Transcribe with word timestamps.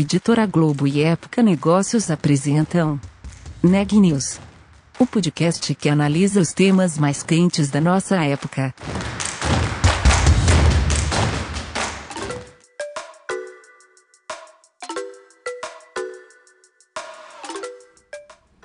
Editora 0.00 0.46
Globo 0.46 0.86
e 0.86 1.02
Época 1.02 1.42
Negócios 1.42 2.08
apresentam 2.08 3.00
Neg 3.60 3.98
News, 3.98 4.38
o 4.96 5.04
podcast 5.04 5.74
que 5.74 5.88
analisa 5.88 6.40
os 6.40 6.52
temas 6.52 6.96
mais 6.96 7.24
quentes 7.24 7.68
da 7.68 7.80
nossa 7.80 8.14
época. 8.24 8.72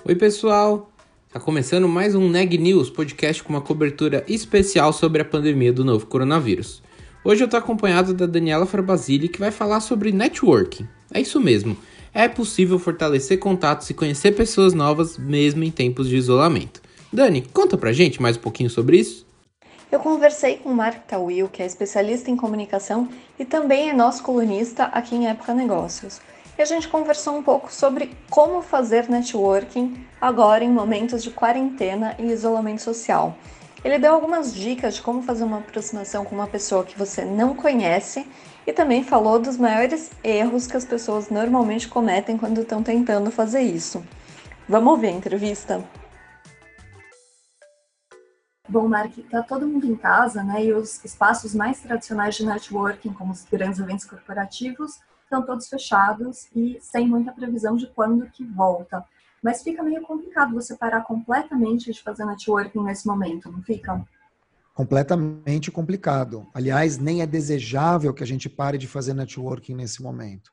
Oi, 0.04 0.14
pessoal! 0.14 0.88
Tá 1.32 1.40
começando 1.40 1.88
mais 1.88 2.14
um 2.14 2.30
Neg 2.30 2.56
News, 2.58 2.90
podcast 2.90 3.42
com 3.42 3.52
uma 3.52 3.60
cobertura 3.60 4.24
especial 4.28 4.92
sobre 4.92 5.22
a 5.22 5.24
pandemia 5.24 5.72
do 5.72 5.84
novo 5.84 6.06
coronavírus. 6.06 6.80
Hoje 7.24 7.42
eu 7.42 7.48
tô 7.48 7.56
acompanhado 7.56 8.14
da 8.14 8.26
Daniela 8.26 8.66
Frabasili, 8.66 9.26
que 9.26 9.40
vai 9.40 9.50
falar 9.50 9.80
sobre 9.80 10.12
networking. 10.12 10.86
É 11.12 11.20
isso 11.20 11.40
mesmo. 11.40 11.76
É 12.12 12.28
possível 12.28 12.78
fortalecer 12.78 13.38
contatos 13.38 13.90
e 13.90 13.94
conhecer 13.94 14.32
pessoas 14.32 14.72
novas 14.72 15.18
mesmo 15.18 15.64
em 15.64 15.70
tempos 15.70 16.08
de 16.08 16.16
isolamento. 16.16 16.80
Dani, 17.12 17.42
conta 17.52 17.76
pra 17.76 17.92
gente 17.92 18.22
mais 18.22 18.36
um 18.36 18.40
pouquinho 18.40 18.70
sobre 18.70 18.98
isso. 18.98 19.26
Eu 19.90 20.00
conversei 20.00 20.56
com 20.56 20.72
Mark 20.72 21.06
Tawil, 21.06 21.48
que 21.48 21.62
é 21.62 21.66
especialista 21.66 22.30
em 22.30 22.36
comunicação 22.36 23.08
e 23.38 23.44
também 23.44 23.90
é 23.90 23.92
nosso 23.92 24.22
colunista 24.22 24.84
aqui 24.84 25.14
em 25.14 25.28
Época 25.28 25.54
Negócios 25.54 26.20
e 26.56 26.62
a 26.62 26.64
gente 26.64 26.88
conversou 26.88 27.36
um 27.36 27.42
pouco 27.42 27.72
sobre 27.72 28.12
como 28.30 28.62
fazer 28.62 29.08
networking 29.08 30.04
agora 30.20 30.64
em 30.64 30.70
momentos 30.70 31.22
de 31.22 31.30
quarentena 31.30 32.14
e 32.18 32.30
isolamento 32.30 32.82
social. 32.82 33.36
Ele 33.84 33.98
deu 33.98 34.14
algumas 34.14 34.54
dicas 34.54 34.94
de 34.94 35.02
como 35.02 35.22
fazer 35.22 35.44
uma 35.44 35.58
aproximação 35.58 36.24
com 36.24 36.34
uma 36.34 36.46
pessoa 36.46 36.84
que 36.84 36.98
você 36.98 37.24
não 37.24 37.54
conhece 37.54 38.26
e 38.66 38.72
também 38.72 39.04
falou 39.04 39.38
dos 39.38 39.56
maiores 39.56 40.10
erros 40.22 40.66
que 40.66 40.76
as 40.76 40.84
pessoas 40.84 41.30
normalmente 41.30 41.88
cometem 41.88 42.38
quando 42.38 42.60
estão 42.60 42.82
tentando 42.82 43.30
fazer 43.30 43.60
isso. 43.60 44.04
Vamos 44.68 44.92
ouvir 44.92 45.08
a 45.08 45.12
entrevista? 45.12 45.84
Bom, 48.66 48.88
Mark, 48.88 49.12
tá 49.30 49.42
todo 49.42 49.68
mundo 49.68 49.86
em 49.86 49.94
casa, 49.94 50.42
né? 50.42 50.64
E 50.64 50.72
os 50.72 51.04
espaços 51.04 51.54
mais 51.54 51.80
tradicionais 51.80 52.34
de 52.34 52.46
networking, 52.46 53.12
como 53.12 53.32
os 53.32 53.44
grandes 53.44 53.78
eventos 53.78 54.06
corporativos, 54.06 55.00
estão 55.22 55.42
todos 55.42 55.68
fechados 55.68 56.48
e 56.56 56.78
sem 56.80 57.06
muita 57.06 57.30
previsão 57.32 57.76
de 57.76 57.86
quando 57.88 58.26
que 58.30 58.42
volta. 58.42 59.04
Mas 59.42 59.62
fica 59.62 59.82
meio 59.82 60.00
complicado 60.00 60.54
você 60.54 60.74
parar 60.74 61.02
completamente 61.02 61.92
de 61.92 62.02
fazer 62.02 62.24
networking 62.24 62.82
nesse 62.82 63.06
momento, 63.06 63.52
não 63.52 63.62
fica? 63.62 64.02
Completamente 64.74 65.70
complicado. 65.70 66.46
Aliás, 66.52 66.98
nem 66.98 67.22
é 67.22 67.26
desejável 67.26 68.12
que 68.12 68.22
a 68.22 68.26
gente 68.26 68.48
pare 68.48 68.76
de 68.76 68.86
fazer 68.86 69.14
networking 69.14 69.74
nesse 69.74 70.02
momento. 70.02 70.50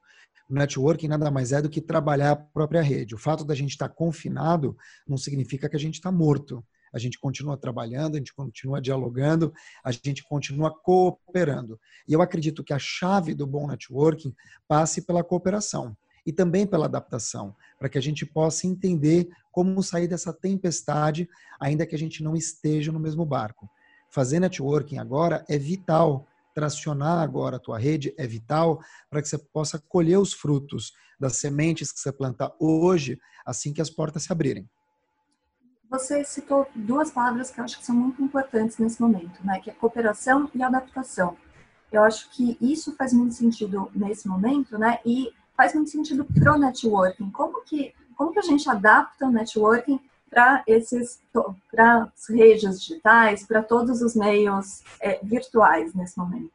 O 0.50 0.54
networking 0.54 1.08
nada 1.08 1.32
mais 1.32 1.52
é 1.52 1.62
do 1.62 1.70
que 1.70 1.82
trabalhar 1.82 2.32
a 2.32 2.36
própria 2.36 2.82
rede. 2.82 3.16
O 3.16 3.18
fato 3.18 3.44
da 3.44 3.56
gente 3.56 3.72
estar 3.72 3.90
confinado 3.90 4.78
não 5.08 5.18
significa 5.18 5.68
que 5.68 5.76
a 5.76 5.80
gente 5.80 5.96
está 5.96 6.12
morto 6.12 6.64
a 6.94 7.00
gente 7.00 7.20
continua 7.20 7.58
trabalhando, 7.58 8.16
a 8.16 8.18
gente 8.18 8.34
continua 8.34 8.82
dialogando, 8.82 9.54
a 9.84 9.92
gente 9.92 10.24
continua 10.24 10.72
cooperando. 10.72 11.80
E 12.08 12.14
eu 12.14 12.22
acredito 12.22 12.64
que 12.64 12.74
a 12.74 12.80
chave 12.80 13.34
do 13.34 13.48
bom 13.48 13.68
networking 13.68 14.36
passe 14.68 15.02
pela 15.02 15.24
cooperação 15.24 15.96
e 16.26 16.32
também 16.32 16.68
pela 16.68 16.86
adaptação, 16.86 17.56
para 17.80 17.90
que 17.90 17.98
a 17.98 18.02
gente 18.02 18.26
possa 18.26 18.68
entender 18.68 19.30
como 19.52 19.82
sair 19.82 20.08
dessa 20.08 20.32
tempestade, 20.34 21.28
ainda 21.60 21.86
que 21.86 21.96
a 21.96 21.98
gente 21.98 22.24
não 22.24 22.36
esteja 22.36 22.92
no 22.92 23.00
mesmo 23.00 23.26
barco. 23.26 23.70
Fazer 24.12 24.42
networking 24.42 24.98
agora 24.98 25.46
é 25.48 25.58
vital, 25.58 26.28
tracionar 26.54 27.20
agora 27.24 27.56
a 27.56 27.60
tua 27.60 27.80
rede 27.80 28.14
é 28.18 28.28
vital 28.28 28.82
para 29.10 29.22
que 29.22 29.28
você 29.30 29.38
possa 29.38 29.80
colher 29.80 30.18
os 30.20 30.34
frutos 30.34 30.92
das 31.18 31.38
sementes 31.38 31.94
que 31.94 32.00
você 32.00 32.12
plantar 32.12 32.54
hoje, 32.60 33.18
assim 33.46 33.74
que 33.74 33.82
as 33.82 33.90
portas 33.90 34.24
se 34.24 34.32
abrirem. 34.32 34.70
Você 35.90 36.24
citou 36.26 36.68
duas 36.76 37.12
palavras 37.12 37.52
que 37.52 37.60
eu 37.60 37.64
acho 37.64 37.80
que 37.80 37.86
são 37.86 37.96
muito 37.96 38.22
importantes 38.22 38.78
nesse 38.78 39.02
momento, 39.02 39.46
né? 39.46 39.60
Que 39.62 39.70
é 39.70 39.74
cooperação 39.74 40.50
e 40.54 40.62
adaptação. 40.62 41.38
Eu 41.92 42.04
acho 42.04 42.30
que 42.32 42.58
isso 42.62 42.96
faz 42.96 43.14
muito 43.14 43.34
sentido 43.34 43.90
nesse 43.94 44.28
momento, 44.28 44.78
né? 44.78 45.00
E 45.06 45.32
faz 45.56 45.74
muito 45.74 45.90
sentido 45.90 46.26
pro 46.26 46.58
networking. 46.58 47.30
Como 47.32 47.64
que 47.64 47.94
como 48.16 48.32
que 48.32 48.40
a 48.40 48.44
gente 48.44 48.70
adapta 48.70 49.26
o 49.26 49.32
networking 49.32 50.00
para 50.32 50.64
esses 50.66 51.20
para 51.70 52.04
as 52.04 52.30
redes 52.30 52.82
digitais, 52.82 53.46
para 53.46 53.62
todos 53.62 54.02
os 54.02 54.16
meios 54.16 54.82
é, 55.02 55.20
virtuais 55.22 55.94
nesse 55.94 56.18
momento? 56.18 56.52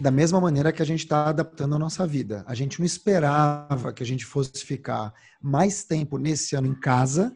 Da 0.00 0.10
mesma 0.10 0.40
maneira 0.40 0.72
que 0.72 0.82
a 0.82 0.86
gente 0.86 1.00
está 1.00 1.28
adaptando 1.28 1.74
a 1.74 1.78
nossa 1.78 2.06
vida. 2.06 2.44
A 2.46 2.54
gente 2.54 2.78
não 2.78 2.86
esperava 2.86 3.92
que 3.92 4.02
a 4.02 4.06
gente 4.06 4.24
fosse 4.24 4.64
ficar 4.64 5.12
mais 5.42 5.84
tempo 5.84 6.16
nesse 6.16 6.54
ano 6.54 6.68
em 6.68 6.74
casa 6.74 7.34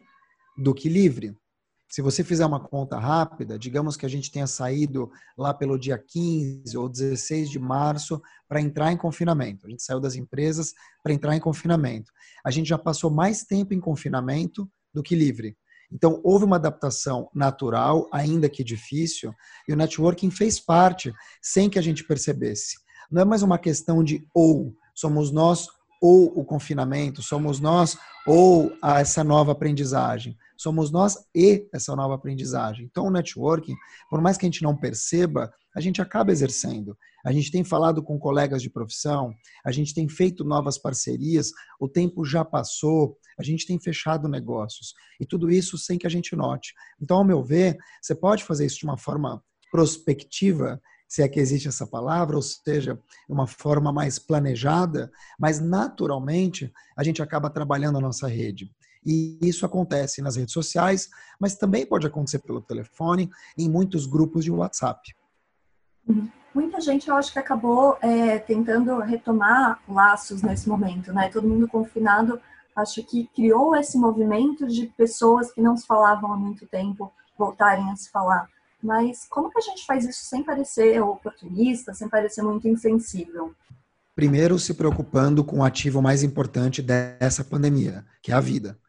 do 0.57 0.73
que 0.73 0.87
livre. 0.87 1.35
Se 1.89 2.01
você 2.01 2.23
fizer 2.23 2.45
uma 2.45 2.59
conta 2.59 2.99
rápida, 2.99 3.57
digamos 3.57 3.97
que 3.97 4.05
a 4.05 4.09
gente 4.09 4.31
tenha 4.31 4.47
saído 4.47 5.11
lá 5.37 5.53
pelo 5.53 5.77
dia 5.77 5.97
15 5.97 6.77
ou 6.77 6.89
16 6.89 7.49
de 7.49 7.59
março 7.59 8.21
para 8.47 8.61
entrar 8.61 8.91
em 8.91 8.97
confinamento. 8.97 9.65
A 9.65 9.69
gente 9.69 9.83
saiu 9.83 9.99
das 9.99 10.15
empresas 10.15 10.73
para 11.03 11.13
entrar 11.13 11.35
em 11.35 11.39
confinamento. 11.39 12.11
A 12.43 12.51
gente 12.51 12.67
já 12.67 12.77
passou 12.77 13.09
mais 13.09 13.43
tempo 13.43 13.73
em 13.73 13.79
confinamento 13.79 14.69
do 14.95 15.03
que 15.03 15.13
livre. 15.13 15.57
Então, 15.91 16.19
houve 16.23 16.45
uma 16.45 16.55
adaptação 16.55 17.29
natural, 17.35 18.09
ainda 18.11 18.49
que 18.49 18.63
difícil, 18.63 19.33
e 19.67 19.73
o 19.73 19.75
networking 19.75 20.31
fez 20.31 20.59
parte 20.59 21.13
sem 21.41 21.69
que 21.69 21.77
a 21.77 21.81
gente 21.81 22.03
percebesse. 22.03 22.77
Não 23.11 23.21
é 23.21 23.25
mais 23.25 23.43
uma 23.43 23.59
questão 23.59 24.03
de 24.03 24.25
ou 24.33 24.73
somos 24.95 25.31
nós 25.31 25.67
ou 26.01 26.27
o 26.37 26.43
confinamento, 26.43 27.21
somos 27.21 27.59
nós 27.59 27.97
ou 28.27 28.71
essa 28.83 29.23
nova 29.23 29.51
aprendizagem. 29.51 30.37
Somos 30.57 30.91
nós 30.91 31.17
e 31.35 31.67
essa 31.73 31.95
nova 31.95 32.15
aprendizagem. 32.15 32.85
Então, 32.85 33.07
o 33.07 33.11
networking, 33.11 33.75
por 34.09 34.21
mais 34.21 34.37
que 34.37 34.45
a 34.45 34.49
gente 34.49 34.63
não 34.63 34.75
perceba, 34.75 35.51
a 35.75 35.81
gente 35.81 36.01
acaba 36.01 36.31
exercendo. 36.31 36.97
A 37.25 37.31
gente 37.31 37.51
tem 37.51 37.63
falado 37.63 38.01
com 38.01 38.17
colegas 38.17 38.61
de 38.61 38.69
profissão, 38.69 39.33
a 39.65 39.71
gente 39.71 39.93
tem 39.93 40.07
feito 40.07 40.43
novas 40.43 40.77
parcerias, 40.77 41.51
o 41.79 41.89
tempo 41.89 42.23
já 42.23 42.45
passou, 42.45 43.17
a 43.37 43.43
gente 43.43 43.65
tem 43.65 43.79
fechado 43.79 44.29
negócios. 44.29 44.93
E 45.19 45.25
tudo 45.25 45.51
isso 45.51 45.77
sem 45.77 45.97
que 45.97 46.07
a 46.07 46.09
gente 46.09 46.35
note. 46.35 46.73
Então, 47.01 47.17
ao 47.17 47.25
meu 47.25 47.43
ver, 47.43 47.77
você 48.01 48.15
pode 48.15 48.43
fazer 48.43 48.65
isso 48.65 48.79
de 48.79 48.85
uma 48.85 48.97
forma 48.97 49.43
prospectiva, 49.71 50.79
se 51.07 51.21
é 51.21 51.27
que 51.27 51.39
existe 51.39 51.67
essa 51.67 51.85
palavra, 51.85 52.35
ou 52.35 52.41
seja, 52.41 52.99
uma 53.29 53.47
forma 53.47 53.91
mais 53.91 54.17
planejada, 54.19 55.11
mas 55.39 55.59
naturalmente 55.59 56.71
a 56.97 57.03
gente 57.03 57.21
acaba 57.21 57.49
trabalhando 57.49 57.97
a 57.97 58.01
nossa 58.01 58.27
rede. 58.27 58.71
E 59.05 59.37
isso 59.41 59.65
acontece 59.65 60.21
nas 60.21 60.35
redes 60.35 60.53
sociais, 60.53 61.09
mas 61.39 61.55
também 61.55 61.85
pode 61.85 62.07
acontecer 62.07 62.39
pelo 62.39 62.61
telefone, 62.61 63.29
em 63.57 63.69
muitos 63.69 64.07
grupos 64.07 64.43
de 64.43 64.51
WhatsApp. 64.51 64.99
Uhum. 66.07 66.27
Muita 66.53 66.79
gente, 66.79 67.09
eu 67.09 67.15
acho 67.15 67.33
que 67.33 67.39
acabou 67.39 67.97
é, 68.01 68.39
tentando 68.39 68.97
retomar 68.99 69.79
laços 69.87 70.41
nesse 70.41 70.69
momento, 70.69 71.11
né? 71.11 71.29
Todo 71.29 71.47
mundo 71.47 71.67
confinado, 71.67 72.39
acho 72.73 73.03
que 73.03 73.29
criou 73.35 73.75
esse 73.75 73.97
movimento 73.97 74.65
de 74.65 74.87
pessoas 74.87 75.51
que 75.51 75.61
não 75.61 75.75
se 75.75 75.85
falavam 75.85 76.31
há 76.31 76.37
muito 76.37 76.65
tempo 76.65 77.11
voltarem 77.37 77.91
a 77.91 77.95
se 77.97 78.09
falar. 78.09 78.49
Mas 78.81 79.25
como 79.29 79.49
que 79.49 79.57
a 79.57 79.61
gente 79.61 79.85
faz 79.85 80.05
isso 80.05 80.25
sem 80.25 80.43
parecer 80.43 81.01
oportunista, 81.01 81.93
sem 81.93 82.07
parecer 82.07 82.41
muito 82.41 82.67
insensível? 82.67 83.53
Primeiro, 84.15 84.57
se 84.57 84.73
preocupando 84.73 85.43
com 85.43 85.59
o 85.59 85.63
ativo 85.63 86.01
mais 86.01 86.23
importante 86.23 86.81
dessa 86.81 87.43
pandemia, 87.43 88.05
que 88.21 88.31
é 88.31 88.35
a 88.35 88.39
vida. 88.39 88.79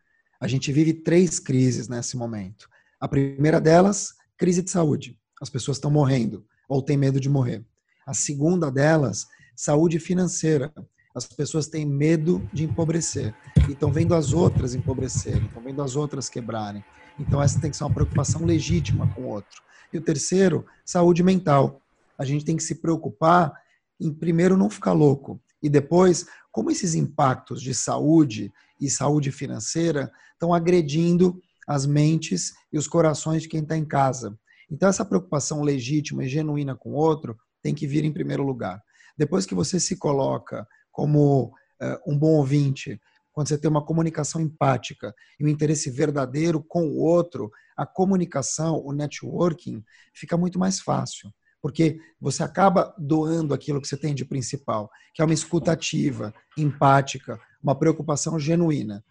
A 0.41 0.47
gente 0.47 0.71
vive 0.71 0.93
três 0.93 1.39
crises 1.39 1.89
nesse 1.89 2.17
momento. 2.17 2.69
A 3.01 3.09
primeira 3.09 3.60
delas, 3.60 4.15
crise 4.37 4.63
de 4.63 4.71
saúde. 4.71 5.19
As 5.41 5.51
pessoas 5.51 5.78
estão 5.78 5.91
morrendo 5.91 6.47
ou 6.69 6.83
têm 6.83 6.97
medo 6.97 7.19
de 7.19 7.28
morrer. 7.28 7.65
A 8.07 8.15
segunda 8.15 8.71
delas, 8.71 9.27
saúde 9.57 9.99
financeira. 9.99 10.72
As 11.15 11.27
pessoas 11.27 11.66
têm 11.66 11.87
medo 11.87 12.47
de 12.53 12.65
empobrecer 12.65 13.34
e 13.69 13.72
estão 13.72 13.91
vendo 13.91 14.15
as 14.15 14.33
outras 14.33 14.75
empobrecerem, 14.75 15.47
estão 15.47 15.63
vendo 15.63 15.83
as 15.83 15.97
outras 15.97 16.28
quebrarem. 16.28 16.84
Então, 17.19 17.43
essa 17.43 17.59
tem 17.59 17.71
que 17.71 17.77
ser 17.77 17.84
uma 17.84 17.95
preocupação 17.95 18.45
legítima 18.45 19.09
com 19.15 19.22
o 19.22 19.28
outro. 19.28 19.63
E 19.92 19.98
o 19.98 20.00
terceiro, 20.00 20.66
saúde 20.84 21.22
mental. 21.22 21.80
A 22.18 22.24
gente 22.24 22.44
tem 22.44 22.56
que 22.56 22.62
se 22.62 22.77
preocupar 22.77 23.53
em, 24.00 24.12
primeiro, 24.12 24.56
não 24.56 24.71
ficar 24.71 24.92
louco. 24.92 25.41
E 25.62 25.68
depois, 25.68 26.27
como 26.50 26.71
esses 26.71 26.94
impactos 26.94 27.60
de 27.60 27.74
saúde 27.74 28.53
e 28.80 28.91
saúde 28.91 29.33
financeira 29.33 30.12
estão 30.33 30.53
agredindo 30.53 31.41
as 31.66 31.86
mentes 31.86 32.54
e 32.72 32.78
os 32.78 32.86
corações 32.86 33.42
de 33.42 33.48
quem 33.48 33.60
está 33.60 33.77
em 33.77 33.84
casa. 33.84 34.38
Então, 34.71 34.88
essa 34.88 35.04
preocupação 35.04 35.62
legítima 35.62 36.24
e 36.24 36.28
genuína 36.28 36.74
com 36.74 36.91
o 36.91 36.97
outro 36.97 37.36
tem 37.62 37.74
que 37.74 37.86
vir 37.86 38.04
em 38.04 38.12
primeiro 38.12 38.42
lugar. 38.44 38.83
Depois 39.16 39.47
que 39.47 39.54
você 39.54 39.80
se 39.80 39.97
coloca 39.97 40.66
como 40.92 41.47
uh, 41.47 42.12
um 42.12 42.18
bom 42.18 42.34
ouvinte, 42.34 43.00
quando 43.36 43.48
você 43.48 43.59
tem 43.59 43.71
uma 43.71 43.84
comunicação 43.84 44.41
empática 44.41 45.15
e 45.38 45.44
um 45.44 45.48
interesse 45.48 45.91
verdadeiro 45.91 46.62
com 46.62 46.86
o 46.86 46.97
outro, 46.97 47.50
a 47.77 47.84
comunicação, 47.84 48.80
o 48.83 48.94
networking, 48.94 49.84
fica 50.15 50.38
muito 50.38 50.59
mais 50.59 50.80
fácil. 50.80 51.30
porque 51.60 51.98
você 52.18 52.42
acaba 52.42 52.94
doando 52.97 53.53
aquilo 53.53 53.78
que 53.80 53.88
você 53.88 53.97
tem 53.97 54.15
de 54.15 54.24
principal, 54.24 54.88
que 55.12 55.21
é 55.21 55.24
uma 55.24 55.34
escutativa, 55.34 56.33
empática, 56.56 57.38
uma 57.62 57.74
preocupação 57.78 58.38
genuína. 58.38 59.04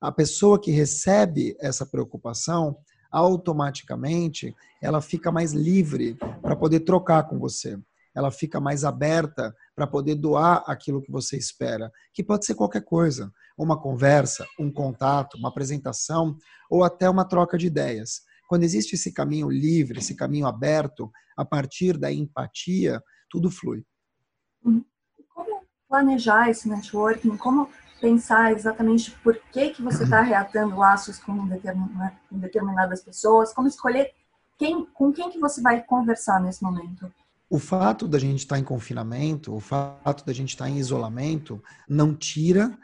A 0.00 0.12
pessoa 0.12 0.60
que 0.60 0.70
recebe 0.70 1.56
essa 1.58 1.84
preocupação, 1.84 2.76
automaticamente, 3.10 4.54
ela 4.80 5.00
fica 5.00 5.32
mais 5.32 5.52
livre 5.52 6.16
para 6.40 6.54
poder 6.54 6.80
trocar 6.80 7.24
com 7.24 7.38
você. 7.38 7.76
Ela 8.14 8.30
fica 8.30 8.60
mais 8.60 8.84
aberta 8.84 9.54
para 9.74 9.86
poder 9.86 10.14
doar 10.14 10.62
aquilo 10.66 11.02
que 11.02 11.10
você 11.10 11.36
espera, 11.36 11.90
que 12.12 12.22
pode 12.22 12.44
ser 12.44 12.54
qualquer 12.54 12.84
coisa, 12.84 13.32
uma 13.56 13.80
conversa, 13.80 14.46
um 14.58 14.70
contato, 14.70 15.36
uma 15.36 15.48
apresentação 15.48 16.36
ou 16.70 16.84
até 16.84 17.08
uma 17.08 17.24
troca 17.24 17.58
de 17.58 17.66
ideias. 17.66 18.22
Quando 18.48 18.64
existe 18.64 18.94
esse 18.94 19.12
caminho 19.12 19.50
livre, 19.50 19.98
esse 19.98 20.14
caminho 20.14 20.46
aberto, 20.46 21.10
a 21.36 21.44
partir 21.44 21.96
da 21.96 22.12
empatia, 22.12 23.02
tudo 23.30 23.50
flui. 23.50 23.84
Como 25.34 25.62
planejar 25.88 26.50
esse 26.50 26.68
networking? 26.68 27.36
Como 27.36 27.68
pensar 28.00 28.52
exatamente 28.52 29.10
por 29.22 29.38
que, 29.52 29.70
que 29.70 29.80
você 29.80 30.04
está 30.04 30.20
reatando 30.20 30.76
laços 30.76 31.18
com 31.18 31.48
determinadas 32.30 33.02
pessoas? 33.02 33.54
Como 33.54 33.68
escolher 33.68 34.12
quem, 34.58 34.84
com 34.86 35.12
quem 35.12 35.30
que 35.30 35.38
você 35.38 35.60
vai 35.62 35.82
conversar 35.82 36.40
nesse 36.40 36.62
momento? 36.62 37.12
O 37.48 37.58
fato 37.58 38.08
da 38.08 38.18
gente 38.18 38.40
estar 38.40 38.56
tá 38.56 38.60
em 38.60 38.64
confinamento, 38.64 39.54
o 39.54 39.60
fato 39.60 40.24
da 40.24 40.32
gente 40.32 40.50
estar 40.50 40.64
tá 40.64 40.70
em 40.70 40.78
isolamento, 40.78 41.62
não 41.88 42.14
tira 42.14 42.76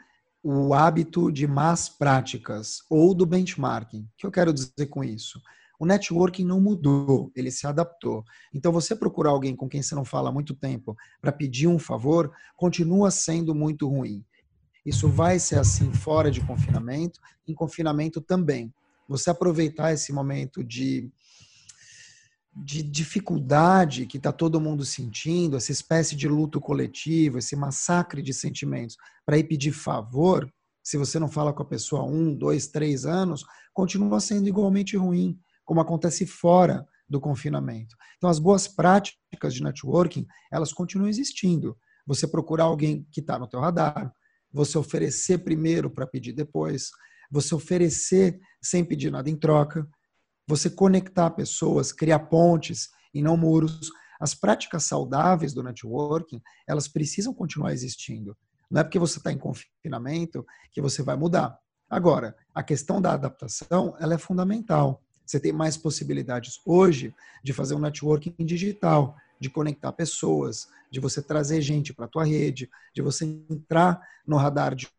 o 0.43 0.73
hábito 0.73 1.31
de 1.31 1.45
más 1.45 1.89
práticas 1.89 2.79
ou 2.89 3.13
do 3.13 3.25
benchmarking. 3.25 4.01
O 4.01 4.09
que 4.17 4.25
eu 4.25 4.31
quero 4.31 4.53
dizer 4.53 4.87
com 4.89 5.03
isso? 5.03 5.41
O 5.79 5.85
networking 5.85 6.43
não 6.43 6.59
mudou, 6.59 7.31
ele 7.35 7.49
se 7.49 7.65
adaptou. 7.65 8.23
Então, 8.53 8.71
você 8.71 8.93
procurar 8.93 9.31
alguém 9.31 9.55
com 9.55 9.69
quem 9.69 9.81
você 9.81 9.95
não 9.95 10.03
fala 10.03 10.29
há 10.29 10.31
muito 10.31 10.53
tempo 10.53 10.95
para 11.21 11.31
pedir 11.31 11.67
um 11.67 11.79
favor, 11.79 12.31
continua 12.57 13.09
sendo 13.11 13.55
muito 13.55 13.87
ruim. 13.87 14.23
Isso 14.85 15.07
vai 15.07 15.39
ser 15.39 15.57
assim 15.57 15.93
fora 15.93 16.29
de 16.29 16.41
confinamento, 16.41 17.19
em 17.47 17.53
confinamento 17.53 18.19
também. 18.19 18.73
Você 19.07 19.29
aproveitar 19.29 19.93
esse 19.93 20.11
momento 20.11 20.63
de, 20.63 21.09
de 22.63 22.83
dificuldade 22.83 24.05
que 24.05 24.17
está 24.17 24.31
todo 24.31 24.59
mundo 24.59 24.85
sentindo, 24.85 25.55
essa 25.55 25.71
espécie 25.71 26.15
de 26.15 26.27
luto 26.27 26.59
coletivo, 26.59 27.37
esse 27.37 27.55
massacre 27.55 28.21
de 28.21 28.33
sentimentos, 28.33 28.97
para 29.25 29.37
ir 29.37 29.45
pedir 29.45 29.71
favor, 29.71 30.51
se 30.83 30.97
você 30.97 31.19
não 31.19 31.29
fala 31.29 31.53
com 31.53 31.63
a 31.63 31.67
pessoa 31.67 32.03
um, 32.03 32.35
dois, 32.35 32.67
três 32.67 33.05
anos, 33.05 33.45
continua 33.73 34.19
sendo 34.19 34.47
igualmente 34.47 34.97
ruim 34.97 35.39
como 35.63 35.79
acontece 35.79 36.25
fora 36.25 36.85
do 37.07 37.19
confinamento. 37.19 37.95
Então, 38.17 38.29
as 38.29 38.39
boas 38.39 38.67
práticas 38.67 39.53
de 39.53 39.63
networking, 39.63 40.25
elas 40.51 40.73
continuam 40.73 41.07
existindo. 41.07 41.77
Você 42.05 42.27
procurar 42.27 42.65
alguém 42.65 43.07
que 43.11 43.19
está 43.19 43.37
no 43.37 43.47
teu 43.47 43.59
radar, 43.59 44.11
você 44.51 44.77
oferecer 44.77 45.39
primeiro 45.39 45.89
para 45.89 46.07
pedir 46.07 46.33
depois, 46.33 46.89
você 47.31 47.53
oferecer 47.53 48.39
sem 48.61 48.83
pedir 48.83 49.11
nada 49.11 49.29
em 49.29 49.35
troca, 49.35 49.87
você 50.49 50.67
conectar 50.67 51.29
pessoas, 51.29 51.91
criar 51.91 52.17
pontes 52.17 52.89
e 53.13 53.21
não 53.21 53.37
muros. 53.37 53.91
As 54.19 54.33
práticas 54.33 54.83
saudáveis 54.83 55.53
do 55.53 55.61
networking, 55.61 56.41
elas 56.67 56.87
precisam 56.87 57.31
continuar 57.31 57.71
existindo. 57.71 58.35
Não 58.69 58.81
é 58.81 58.83
porque 58.83 58.97
você 58.97 59.19
está 59.19 59.31
em 59.31 59.37
confinamento 59.37 60.43
que 60.71 60.81
você 60.81 61.03
vai 61.03 61.15
mudar. 61.15 61.55
Agora, 61.87 62.35
a 62.53 62.63
questão 62.63 62.99
da 62.99 63.13
adaptação, 63.13 63.95
ela 63.99 64.15
é 64.15 64.17
fundamental. 64.17 65.03
Você 65.23 65.39
tem 65.39 65.53
mais 65.53 65.77
possibilidades 65.77 66.59
hoje 66.65 67.13
de 67.43 67.53
fazer 67.53 67.75
um 67.75 67.79
networking 67.79 68.33
digital, 68.39 69.15
de 69.39 69.51
conectar 69.51 69.91
pessoas, 69.91 70.67
de 70.89 70.99
você 70.99 71.21
trazer 71.21 71.61
gente 71.61 71.93
para 71.93 72.05
a 72.05 72.09
tua 72.09 72.25
rede, 72.25 72.67
de 72.91 73.03
você 73.03 73.25
entrar 73.25 74.01
no 74.25 74.35
radar 74.35 74.73
de 74.73 74.89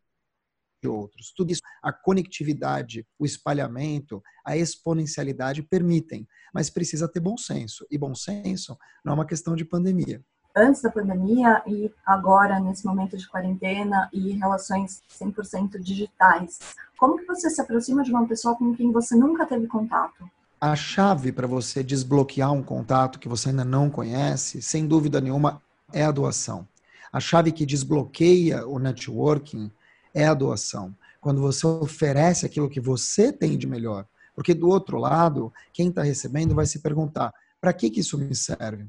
outros. 0.87 1.33
Tudo 1.35 1.51
isso, 1.51 1.61
a 1.81 1.91
conectividade, 1.91 3.05
o 3.17 3.25
espalhamento, 3.25 4.21
a 4.45 4.57
exponencialidade 4.57 5.63
permitem, 5.63 6.27
mas 6.53 6.69
precisa 6.69 7.07
ter 7.07 7.19
bom 7.19 7.37
senso. 7.37 7.85
E 7.89 7.97
bom 7.97 8.15
senso 8.15 8.77
não 9.03 9.13
é 9.13 9.15
uma 9.15 9.25
questão 9.25 9.55
de 9.55 9.65
pandemia 9.65 10.23
antes 10.55 10.81
da 10.81 10.91
pandemia 10.91 11.61
e 11.65 11.91
agora 12.05 12.59
nesse 12.59 12.85
momento 12.85 13.17
de 13.17 13.27
quarentena 13.27 14.09
e 14.11 14.33
relações 14.33 15.01
100% 15.09 15.79
digitais. 15.79 16.59
Como 16.97 17.17
que 17.17 17.25
você 17.25 17.49
se 17.49 17.61
aproxima 17.61 18.03
de 18.03 18.11
uma 18.11 18.27
pessoa 18.27 18.55
com 18.55 18.75
quem 18.75 18.91
você 18.91 19.15
nunca 19.15 19.45
teve 19.45 19.67
contato? 19.67 20.29
A 20.59 20.75
chave 20.75 21.31
para 21.31 21.47
você 21.47 21.83
desbloquear 21.83 22.51
um 22.51 22.61
contato 22.61 23.17
que 23.17 23.27
você 23.27 23.49
ainda 23.49 23.65
não 23.65 23.89
conhece, 23.89 24.61
sem 24.61 24.85
dúvida 24.85 25.19
nenhuma, 25.19 25.61
é 25.91 26.03
a 26.03 26.11
doação. 26.11 26.67
A 27.11 27.19
chave 27.19 27.51
que 27.51 27.65
desbloqueia 27.65 28.65
o 28.67 28.77
networking 28.77 29.71
é 30.13 30.25
a 30.25 30.33
doação. 30.33 30.95
Quando 31.19 31.41
você 31.41 31.65
oferece 31.65 32.45
aquilo 32.45 32.69
que 32.69 32.79
você 32.79 33.31
tem 33.31 33.57
de 33.57 33.67
melhor. 33.67 34.07
Porque 34.33 34.53
do 34.53 34.67
outro 34.69 34.97
lado, 34.97 35.53
quem 35.73 35.89
está 35.89 36.01
recebendo 36.01 36.55
vai 36.55 36.65
se 36.65 36.79
perguntar: 36.79 37.33
para 37.59 37.73
que, 37.73 37.89
que 37.89 37.99
isso 37.99 38.17
me 38.17 38.33
serve? 38.35 38.87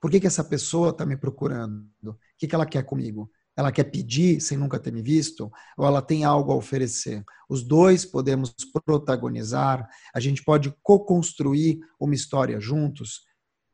Por 0.00 0.10
que, 0.10 0.18
que 0.18 0.26
essa 0.26 0.42
pessoa 0.42 0.90
está 0.90 1.04
me 1.04 1.16
procurando? 1.16 1.84
O 2.02 2.16
que, 2.38 2.46
que 2.46 2.54
ela 2.54 2.64
quer 2.64 2.84
comigo? 2.84 3.30
Ela 3.54 3.70
quer 3.70 3.84
pedir 3.84 4.40
sem 4.40 4.56
nunca 4.56 4.78
ter 4.78 4.90
me 4.90 5.02
visto? 5.02 5.52
Ou 5.76 5.86
ela 5.86 6.00
tem 6.00 6.24
algo 6.24 6.50
a 6.52 6.56
oferecer? 6.56 7.22
Os 7.48 7.62
dois 7.62 8.06
podemos 8.06 8.54
protagonizar, 8.84 9.86
a 10.14 10.20
gente 10.20 10.42
pode 10.42 10.74
co-construir 10.82 11.80
uma 11.98 12.14
história 12.14 12.58
juntos. 12.58 13.26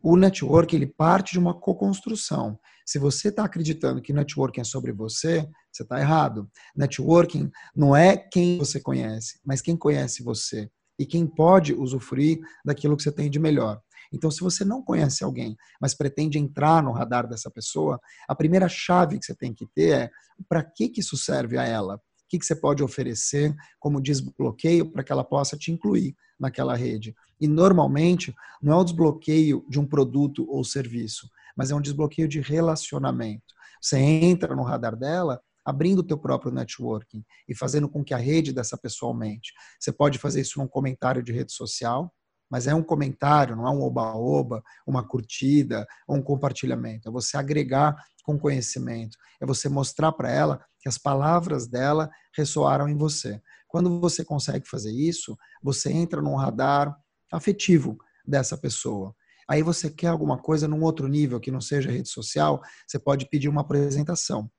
O 0.03 0.17
network 0.17 0.75
ele 0.75 0.87
parte 0.87 1.33
de 1.33 1.39
uma 1.39 1.55
co-construção. 1.55 2.59
Se 2.85 2.99
você 2.99 3.29
está 3.29 3.45
acreditando 3.45 4.01
que 4.01 4.13
networking 4.13 4.61
é 4.61 4.65
sobre 4.65 4.93
você, 4.93 5.49
você 5.73 5.83
está 5.83 5.99
errado. 5.99 6.49
Networking 6.77 7.51
não 7.75 7.97
é 7.97 8.17
quem 8.17 8.59
você 8.59 8.81
conhece, 8.81 9.41
mas 9.45 9.61
quem 9.61 9.77
conhece 9.77 10.23
você 10.23 10.71
e 10.99 11.05
quem 11.05 11.27
pode 11.27 11.75
usufruir 11.75 12.39
daquilo 12.65 12.97
que 12.97 13.03
você 13.03 13.13
tem 13.13 13.29
de 13.29 13.39
melhor. 13.39 13.81
Então, 14.13 14.31
se 14.31 14.41
você 14.41 14.65
não 14.65 14.83
conhece 14.83 15.25
alguém, 15.25 15.57
mas 15.81 15.95
pretende 15.95 16.39
entrar 16.39 16.83
no 16.83 16.93
radar 16.93 17.27
dessa 17.27 17.51
pessoa, 17.51 18.01
a 18.29 18.35
primeira 18.35 18.69
chave 18.69 19.19
que 19.19 19.27
você 19.27 19.35
tem 19.35 19.53
que 19.53 19.67
ter 19.67 19.91
é 19.91 20.11
para 20.49 20.63
que, 20.63 20.89
que 20.89 21.01
isso 21.01 21.17
serve 21.17 21.59
a 21.59 21.65
ela? 21.65 22.01
O 22.27 22.29
que, 22.29 22.41
que 22.41 22.45
você 22.45 22.57
pode 22.57 22.83
oferecer 22.83 23.55
como 23.79 24.03
desbloqueio 24.03 24.91
para 24.91 25.05
que 25.05 25.13
ela 25.13 25.23
possa 25.23 25.57
te 25.57 25.71
incluir 25.71 26.17
naquela 26.39 26.75
rede? 26.75 27.15
E 27.41 27.47
normalmente 27.47 28.35
não 28.61 28.73
é 28.73 28.77
o 28.77 28.85
desbloqueio 28.85 29.65
de 29.69 29.79
um 29.79 29.87
produto 29.87 30.45
ou 30.51 30.65
serviço, 30.65 31.31
mas 31.57 31.71
é 31.71 31.75
um 31.75 31.81
desbloqueio 31.81 32.27
de 32.27 32.41
relacionamento. 32.41 33.55
Você 33.81 33.99
entra 33.99 34.57
no 34.57 34.65
radar 34.65 34.97
dela 34.97 35.41
abrindo 35.65 36.01
o 36.01 36.03
teu 36.03 36.19
próprio 36.19 36.53
networking 36.53 37.25
e 37.49 37.55
fazendo 37.55 37.89
com 37.89 38.03
que 38.03 38.13
a 38.13 38.19
rede 38.19 38.53
dessa 38.53 38.77
pessoa 38.77 39.11
aumente. 39.11 39.53
Você 39.79 39.93
pode 39.93 40.19
fazer 40.19 40.41
isso 40.41 40.59
num 40.59 40.67
comentário 40.67 41.23
de 41.23 41.33
rede 41.33 41.53
social, 41.53 42.13
mas 42.51 42.67
é 42.67 42.75
um 42.75 42.83
comentário, 42.83 43.57
não 43.57 43.67
é 43.67 43.71
um 43.71 43.83
oba-oba, 43.83 44.63
uma 44.87 45.07
curtida 45.07 45.87
ou 46.07 46.17
um 46.17 46.23
compartilhamento. 46.23 47.09
É 47.09 47.13
você 47.13 47.37
agregar 47.37 47.97
com 48.23 48.39
conhecimento, 48.39 49.17
é 49.41 49.47
você 49.47 49.69
mostrar 49.69 50.13
para 50.13 50.31
ela 50.31 50.65
que 50.81 50.89
as 50.89 50.99
palavras 50.99 51.67
dela 51.67 52.11
ressoaram 52.37 52.89
em 52.89 52.97
você. 52.97 53.41
Quando 53.69 54.01
você 54.01 54.25
consegue 54.25 54.69
fazer 54.69 54.93
isso, 54.93 55.37
você 55.63 55.93
entra 55.93 56.23
num 56.23 56.37
radar 56.37 56.97
afetivo 57.33 57.99
dessa 58.27 58.57
pessoa. 58.57 59.15
Aí 59.49 59.63
você 59.63 59.89
quer 59.89 60.09
alguma 60.09 60.39
coisa 60.39 60.67
num 60.67 60.83
outro 60.83 61.07
nível 61.07 61.39
que 61.39 61.51
não 61.51 61.61
seja 61.61 61.91
rede 61.91 62.09
social, 62.09 62.61
você 62.87 62.99
pode 62.99 63.29
pedir 63.29 63.49
uma 63.49 63.61
apresentação. 63.61 64.51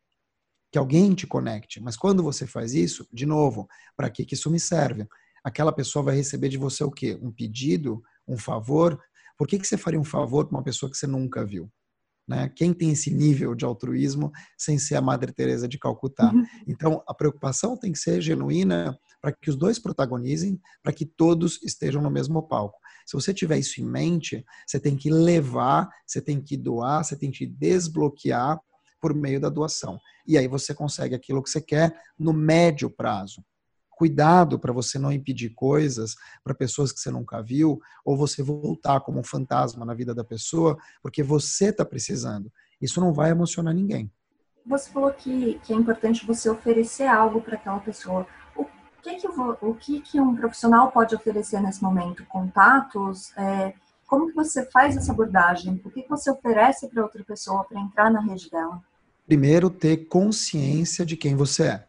Que 0.71 0.77
alguém 0.77 1.13
te 1.13 1.27
conecte. 1.27 1.81
Mas 1.81 1.97
quando 1.97 2.23
você 2.23 2.45
faz 2.45 2.73
isso, 2.73 3.07
de 3.11 3.25
novo, 3.25 3.67
para 3.95 4.09
que, 4.09 4.25
que 4.25 4.33
isso 4.33 4.49
me 4.49 4.59
serve? 4.59 5.07
Aquela 5.47 5.71
pessoa 5.71 6.03
vai 6.03 6.15
receber 6.15 6.49
de 6.49 6.57
você 6.57 6.83
o 6.83 6.91
quê? 6.91 7.17
Um 7.21 7.31
pedido, 7.31 8.03
um 8.27 8.37
favor? 8.37 8.99
Por 9.37 9.47
que, 9.47 9.57
que 9.57 9.65
você 9.65 9.77
faria 9.77 9.99
um 9.99 10.03
favor 10.03 10.45
para 10.45 10.57
uma 10.57 10.63
pessoa 10.63 10.91
que 10.91 10.97
você 10.97 11.07
nunca 11.07 11.45
viu? 11.45 11.71
Né? 12.27 12.51
Quem 12.53 12.73
tem 12.73 12.91
esse 12.91 13.09
nível 13.09 13.55
de 13.55 13.63
altruísmo 13.63 14.29
sem 14.57 14.77
ser 14.77 14.95
a 14.95 15.01
Madre 15.01 15.31
Teresa 15.31 15.65
de 15.65 15.79
Calcutá? 15.79 16.33
Uhum. 16.33 16.45
Então, 16.67 17.01
a 17.07 17.13
preocupação 17.13 17.77
tem 17.77 17.93
que 17.93 17.99
ser 17.99 18.19
genuína 18.19 18.99
para 19.21 19.31
que 19.31 19.49
os 19.49 19.55
dois 19.55 19.79
protagonizem, 19.79 20.59
para 20.83 20.91
que 20.91 21.05
todos 21.05 21.63
estejam 21.63 22.01
no 22.01 22.11
mesmo 22.11 22.43
palco. 22.43 22.77
Se 23.05 23.13
você 23.13 23.33
tiver 23.33 23.57
isso 23.57 23.79
em 23.79 23.85
mente, 23.85 24.43
você 24.67 24.81
tem 24.81 24.97
que 24.97 25.09
levar, 25.09 25.89
você 26.05 26.21
tem 26.21 26.41
que 26.41 26.57
doar, 26.57 27.05
você 27.05 27.15
tem 27.15 27.31
que 27.31 27.45
desbloquear 27.45 28.59
por 28.99 29.13
meio 29.13 29.39
da 29.39 29.47
doação. 29.47 29.97
E 30.27 30.37
aí 30.37 30.49
você 30.49 30.73
consegue 30.73 31.15
aquilo 31.15 31.41
que 31.41 31.49
você 31.49 31.61
quer 31.61 31.97
no 32.19 32.33
médio 32.33 32.89
prazo 32.89 33.41
cuidado 33.97 34.59
para 34.59 34.71
você 34.71 34.99
não 34.99 35.11
impedir 35.11 35.49
coisas 35.49 36.15
para 36.43 36.53
pessoas 36.53 36.91
que 36.91 36.99
você 36.99 37.09
nunca 37.09 37.41
viu, 37.41 37.81
ou 38.05 38.15
você 38.15 38.43
voltar 38.43 38.99
como 38.99 39.19
um 39.19 39.23
fantasma 39.23 39.83
na 39.83 39.95
vida 39.95 40.13
da 40.13 40.23
pessoa, 40.23 40.77
porque 41.01 41.23
você 41.23 41.69
está 41.69 41.83
precisando. 41.83 42.51
Isso 42.79 43.01
não 43.01 43.11
vai 43.11 43.31
emocionar 43.31 43.73
ninguém. 43.73 44.11
Você 44.63 44.91
falou 44.91 45.11
que, 45.11 45.59
que 45.63 45.73
é 45.73 45.75
importante 45.75 46.27
você 46.27 46.47
oferecer 46.47 47.07
algo 47.07 47.41
para 47.41 47.55
aquela 47.55 47.79
pessoa. 47.79 48.27
O 48.55 48.65
que 49.01 49.15
que, 49.15 49.27
o 49.27 49.73
que 49.73 50.01
que 50.01 50.21
um 50.21 50.35
profissional 50.35 50.91
pode 50.91 51.15
oferecer 51.15 51.59
nesse 51.59 51.81
momento? 51.81 52.23
Contatos? 52.25 53.35
É, 53.35 53.73
Como 54.05 54.27
que 54.27 54.35
você 54.35 54.69
faz 54.69 54.95
essa 54.95 55.11
abordagem? 55.11 55.81
O 55.83 55.89
que 55.89 56.05
você 56.07 56.29
oferece 56.29 56.87
para 56.87 57.01
outra 57.01 57.23
pessoa 57.23 57.63
para 57.63 57.79
entrar 57.79 58.11
na 58.11 58.19
rede 58.19 58.49
dela? 58.51 58.79
Primeiro, 59.25 59.69
ter 59.69 60.07
consciência 60.07 61.05
de 61.05 61.17
quem 61.17 61.35
você 61.35 61.63
é. 61.63 61.86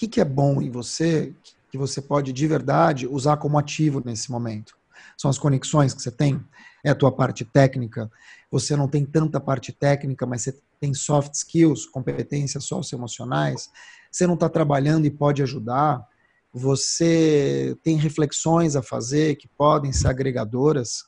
Que, 0.00 0.08
que 0.08 0.18
é 0.18 0.24
bom 0.24 0.62
em 0.62 0.70
você 0.70 1.34
que 1.70 1.76
você 1.76 2.00
pode 2.00 2.32
de 2.32 2.46
verdade 2.46 3.06
usar 3.06 3.36
como 3.36 3.58
ativo 3.58 4.02
nesse 4.02 4.30
momento? 4.30 4.74
São 5.14 5.30
as 5.30 5.38
conexões 5.38 5.92
que 5.92 6.00
você 6.00 6.10
tem? 6.10 6.42
É 6.82 6.88
a 6.88 6.94
tua 6.94 7.12
parte 7.12 7.44
técnica? 7.44 8.10
Você 8.50 8.74
não 8.74 8.88
tem 8.88 9.04
tanta 9.04 9.38
parte 9.38 9.72
técnica, 9.72 10.24
mas 10.24 10.40
você 10.40 10.58
tem 10.80 10.94
soft 10.94 11.34
skills, 11.34 11.84
competências 11.84 12.64
socioemocionais? 12.64 13.68
Você 14.10 14.26
não 14.26 14.32
está 14.32 14.48
trabalhando 14.48 15.04
e 15.04 15.10
pode 15.10 15.42
ajudar? 15.42 16.02
Você 16.50 17.76
tem 17.84 17.98
reflexões 17.98 18.76
a 18.76 18.82
fazer 18.82 19.36
que 19.36 19.48
podem 19.48 19.92
ser 19.92 20.08
agregadoras? 20.08 21.04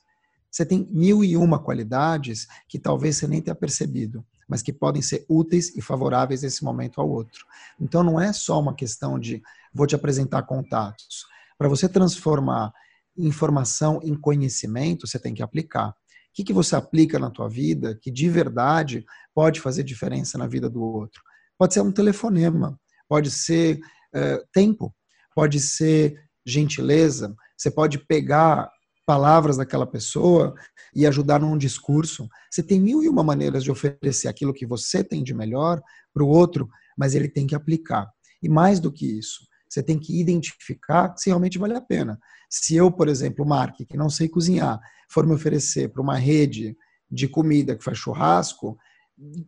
Você 0.50 0.66
tem 0.66 0.86
mil 0.90 1.24
e 1.24 1.34
uma 1.34 1.58
qualidades 1.58 2.46
que 2.68 2.78
talvez 2.78 3.16
você 3.16 3.26
nem 3.26 3.40
tenha 3.40 3.54
percebido, 3.54 4.22
mas 4.48 4.62
que 4.62 4.72
podem 4.72 5.02
ser 5.02 5.24
úteis 5.28 5.74
e 5.76 5.80
favoráveis 5.80 6.42
nesse 6.42 6.64
momento 6.64 7.00
ao 7.00 7.08
outro. 7.08 7.44
Então 7.80 8.02
não 8.02 8.20
é 8.20 8.32
só 8.32 8.60
uma 8.60 8.74
questão 8.74 9.18
de 9.18 9.42
vou 9.72 9.86
te 9.86 9.94
apresentar 9.94 10.42
contatos. 10.42 11.26
Para 11.56 11.68
você 11.68 11.88
transformar 11.88 12.72
informação 13.16 14.00
em 14.02 14.14
conhecimento, 14.14 15.06
você 15.06 15.18
tem 15.18 15.34
que 15.34 15.42
aplicar. 15.42 15.90
O 15.90 15.94
que, 16.34 16.44
que 16.44 16.52
você 16.52 16.74
aplica 16.74 17.18
na 17.18 17.30
tua 17.30 17.48
vida 17.48 17.98
que 18.00 18.10
de 18.10 18.28
verdade 18.28 19.04
pode 19.34 19.60
fazer 19.60 19.82
diferença 19.82 20.38
na 20.38 20.46
vida 20.46 20.68
do 20.68 20.82
outro? 20.82 21.22
Pode 21.58 21.74
ser 21.74 21.80
um 21.82 21.92
telefonema, 21.92 22.78
pode 23.08 23.30
ser 23.30 23.78
uh, 24.14 24.46
tempo, 24.52 24.94
pode 25.34 25.60
ser 25.60 26.18
gentileza. 26.44 27.36
Você 27.56 27.70
pode 27.70 27.98
pegar 27.98 28.70
palavras 29.12 29.58
daquela 29.58 29.86
pessoa 29.86 30.54
e 30.94 31.06
ajudar 31.06 31.38
num 31.38 31.58
discurso. 31.58 32.26
Você 32.50 32.62
tem 32.62 32.80
mil 32.80 33.02
e 33.02 33.08
uma 33.10 33.22
maneiras 33.22 33.62
de 33.62 33.70
oferecer 33.70 34.26
aquilo 34.26 34.54
que 34.54 34.64
você 34.64 35.04
tem 35.04 35.22
de 35.22 35.34
melhor 35.34 35.82
para 36.14 36.24
o 36.24 36.28
outro, 36.28 36.66
mas 36.96 37.14
ele 37.14 37.28
tem 37.28 37.46
que 37.46 37.54
aplicar. 37.54 38.10
E 38.42 38.48
mais 38.48 38.80
do 38.80 38.90
que 38.90 39.04
isso, 39.18 39.46
você 39.68 39.82
tem 39.82 39.98
que 39.98 40.18
identificar 40.18 41.14
se 41.14 41.28
realmente 41.28 41.58
vale 41.58 41.74
a 41.74 41.80
pena. 41.82 42.18
Se 42.48 42.74
eu, 42.74 42.90
por 42.90 43.06
exemplo, 43.06 43.44
Mark, 43.44 43.76
que 43.86 43.98
não 43.98 44.08
sei 44.08 44.30
cozinhar, 44.30 44.80
for 45.10 45.26
me 45.26 45.34
oferecer 45.34 45.90
para 45.90 46.00
uma 46.00 46.16
rede 46.16 46.74
de 47.10 47.28
comida 47.28 47.76
que 47.76 47.84
faz 47.84 47.98
churrasco, 47.98 48.78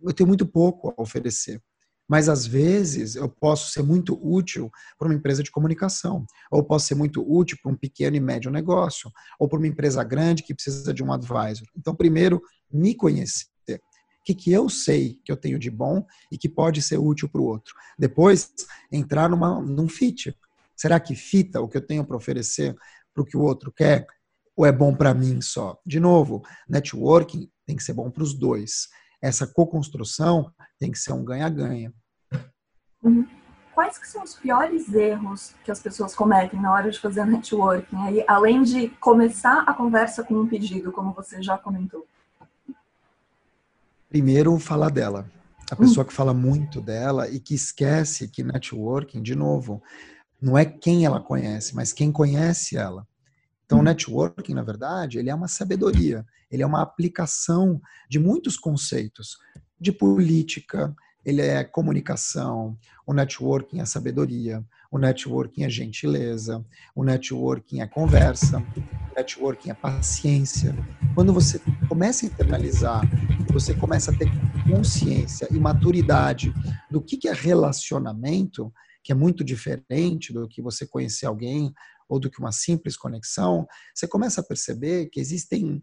eu 0.03 0.13
tenho 0.13 0.27
muito 0.29 0.45
pouco 0.45 0.95
a 0.95 1.01
oferecer. 1.01 1.59
Mas 2.09 2.29
às 2.29 2.47
vezes 2.47 3.17
eu 3.17 3.29
posso 3.29 3.73
ser 3.73 3.83
muito 3.83 4.19
útil 4.23 4.71
para 4.99 5.09
uma 5.09 5.15
empresa 5.15 5.43
de 5.43 5.51
comunicação, 5.51 6.27
ou 6.51 6.63
posso 6.63 6.87
ser 6.87 6.95
muito 6.95 7.25
útil 7.27 7.59
para 7.63 7.73
um 7.73 7.77
pequeno 7.77 8.17
e 8.17 8.21
médio 8.21 8.51
negócio, 8.51 9.11
ou 9.39 9.49
para 9.49 9.59
uma 9.59 9.67
empresa 9.67 10.05
grande 10.05 10.43
que 10.43 10.55
precisa 10.55 10.93
de 10.93 11.03
um 11.03 11.13
advisor. 11.13 11.67
Então, 11.77 11.95
primeiro, 11.95 12.43
me 12.71 12.95
conhecer. 12.95 13.49
O 13.69 14.25
que, 14.25 14.35
que 14.35 14.51
eu 14.51 14.71
sei 14.71 15.21
que 15.23 15.31
eu 15.31 15.37
tenho 15.37 15.59
de 15.59 15.71
bom 15.71 16.03
e 16.33 16.39
que 16.39 16.49
pode 16.49 16.81
ser 16.81 16.97
útil 16.97 17.29
para 17.29 17.43
o 17.43 17.45
outro. 17.45 17.75
Depois, 17.99 18.51
entrar 18.91 19.29
numa, 19.29 19.61
num 19.61 19.87
fit. 19.87 20.35
Será 20.75 20.99
que 20.99 21.15
fita 21.15 21.61
o 21.61 21.69
que 21.69 21.77
eu 21.77 21.87
tenho 21.87 22.07
para 22.07 22.17
oferecer 22.17 22.75
para 23.13 23.23
o 23.23 23.27
que 23.27 23.37
o 23.37 23.43
outro 23.43 23.71
quer? 23.71 24.07
Ou 24.57 24.65
é 24.65 24.73
bom 24.73 24.95
para 24.95 25.13
mim 25.13 25.43
só? 25.43 25.79
De 25.85 26.01
novo, 26.01 26.43
networking 26.67 27.51
tem 27.67 27.77
que 27.77 27.83
ser 27.83 27.93
bom 27.93 28.11
para 28.11 28.23
os 28.23 28.33
dois 28.33 28.89
essa 29.25 29.47
co-construção 29.47 30.53
tem 30.79 30.91
que 30.91 30.99
ser 30.99 31.15
um 31.15 31.25
ganha-ganha. 31.25 31.91
Uhum. 33.03 33.27
Quais 33.75 33.97
que 33.97 34.07
são 34.07 34.23
os 34.23 34.35
piores 34.35 34.93
erros 34.93 35.55
que 35.65 35.71
as 35.71 35.81
pessoas 35.81 36.15
cometem 36.15 36.61
na 36.61 36.71
hora 36.71 36.91
de 36.91 37.01
fazer 37.01 37.25
networking? 37.25 37.97
Aí, 37.97 38.25
além 38.29 38.63
de 38.63 38.91
começar 39.01 39.63
a 39.67 39.73
conversa 39.73 40.23
com 40.23 40.35
um 40.35 40.47
pedido, 40.47 40.93
como 40.93 41.13
você 41.15 41.43
já 41.43 41.57
comentou. 41.57 42.07
Primeiro, 44.11 44.59
falar 44.59 44.91
dela. 44.91 45.27
A 45.71 45.75
pessoa 45.75 46.05
uhum. 46.05 46.09
que 46.09 46.15
fala 46.15 46.35
muito 46.35 46.83
dela 46.83 47.27
e 47.29 47.41
que 47.41 47.55
esquece 47.55 48.29
que 48.29 48.45
networking, 48.45 49.23
de 49.23 49.35
novo, 49.35 49.83
não 50.41 50.57
é 50.57 50.67
quem 50.67 51.07
ela 51.07 51.19
conhece, 51.19 51.75
mas 51.75 51.95
quem 51.95 52.13
conhece 52.13 52.77
ela. 52.77 53.09
Então, 53.65 53.81
o 53.81 53.83
networking, 53.83 54.55
na 54.55 54.63
verdade, 54.63 55.19
ele 55.19 55.31
é 55.31 55.35
uma 55.35 55.49
sabedoria 55.49 56.25
ele 56.55 56.63
é 56.63 56.67
uma 56.67 56.83
aplicação 56.83 57.81
de 58.09 58.19
muitos 58.19 58.57
conceitos 58.57 59.37
de 59.81 59.91
política, 59.91 60.95
ele 61.25 61.41
é 61.41 61.65
comunicação, 61.65 62.79
o 63.05 63.13
networking 63.13 63.81
é 63.81 63.85
sabedoria, 63.85 64.65
o 64.91 64.97
networking 64.97 65.65
é 65.65 65.69
gentileza, 65.69 66.65
o 66.95 67.03
networking 67.03 67.81
é 67.81 67.89
conversa, 67.89 68.59
o 68.77 69.15
networking 69.17 69.71
é 69.71 69.75
paciência. 69.75 70.73
Quando 71.15 71.33
você 71.33 71.61
começa 71.89 72.25
a 72.25 72.29
internalizar, 72.29 73.03
você 73.53 73.75
começa 73.75 74.13
a 74.13 74.17
ter 74.17 74.31
consciência 74.71 75.49
e 75.51 75.59
maturidade 75.59 76.55
do 76.89 77.03
que 77.03 77.27
é 77.27 77.33
relacionamento, 77.33 78.73
que 79.03 79.11
é 79.11 79.15
muito 79.15 79.43
diferente 79.43 80.33
do 80.33 80.47
que 80.47 80.63
você 80.63 80.87
conhecer 80.87 81.27
alguém 81.27 81.75
ou 82.09 82.19
do 82.19 82.31
que 82.31 82.41
uma 82.41 82.53
simples 82.53 82.97
conexão, 82.97 83.67
você 83.95 84.07
começa 84.07 84.41
a 84.41 84.45
perceber 84.45 85.07
que 85.07 85.21
existem 85.21 85.83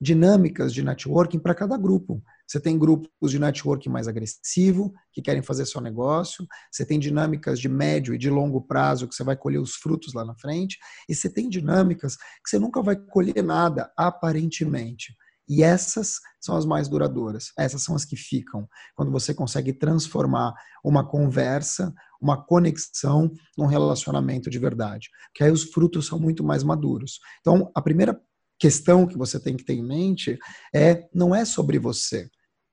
dinâmicas 0.00 0.72
de 0.72 0.82
networking 0.82 1.38
para 1.38 1.54
cada 1.54 1.76
grupo. 1.76 2.22
Você 2.46 2.58
tem 2.58 2.78
grupos 2.78 3.30
de 3.30 3.38
networking 3.38 3.90
mais 3.90 4.08
agressivo, 4.08 4.92
que 5.12 5.20
querem 5.20 5.42
fazer 5.42 5.66
seu 5.66 5.80
negócio, 5.80 6.46
você 6.72 6.84
tem 6.84 6.98
dinâmicas 6.98 7.60
de 7.60 7.68
médio 7.68 8.14
e 8.14 8.18
de 8.18 8.30
longo 8.30 8.62
prazo, 8.62 9.06
que 9.06 9.14
você 9.14 9.22
vai 9.22 9.36
colher 9.36 9.60
os 9.60 9.74
frutos 9.74 10.14
lá 10.14 10.24
na 10.24 10.34
frente, 10.34 10.78
e 11.08 11.14
você 11.14 11.28
tem 11.28 11.48
dinâmicas 11.48 12.16
que 12.16 12.48
você 12.48 12.58
nunca 12.58 12.82
vai 12.82 12.96
colher 12.96 13.44
nada, 13.44 13.92
aparentemente. 13.96 15.14
E 15.48 15.62
essas 15.62 16.14
são 16.40 16.56
as 16.56 16.64
mais 16.64 16.88
duradouras, 16.88 17.52
essas 17.58 17.82
são 17.82 17.94
as 17.94 18.04
que 18.04 18.16
ficam, 18.16 18.68
quando 18.94 19.12
você 19.12 19.34
consegue 19.34 19.72
transformar 19.72 20.54
uma 20.84 21.06
conversa, 21.06 21.92
uma 22.20 22.36
conexão 22.36 23.32
num 23.56 23.66
relacionamento 23.66 24.50
de 24.50 24.58
verdade. 24.58 25.08
Que 25.34 25.44
aí 25.44 25.50
os 25.50 25.64
frutos 25.64 26.06
são 26.06 26.18
muito 26.18 26.44
mais 26.44 26.62
maduros. 26.62 27.18
Então, 27.40 27.70
a 27.74 27.80
primeira 27.80 28.20
questão 28.58 29.06
que 29.06 29.16
você 29.16 29.40
tem 29.40 29.56
que 29.56 29.64
ter 29.64 29.74
em 29.74 29.82
mente 29.82 30.38
é 30.74 31.08
não 31.14 31.34
é 31.34 31.44
sobre 31.44 31.78
você, 31.78 32.28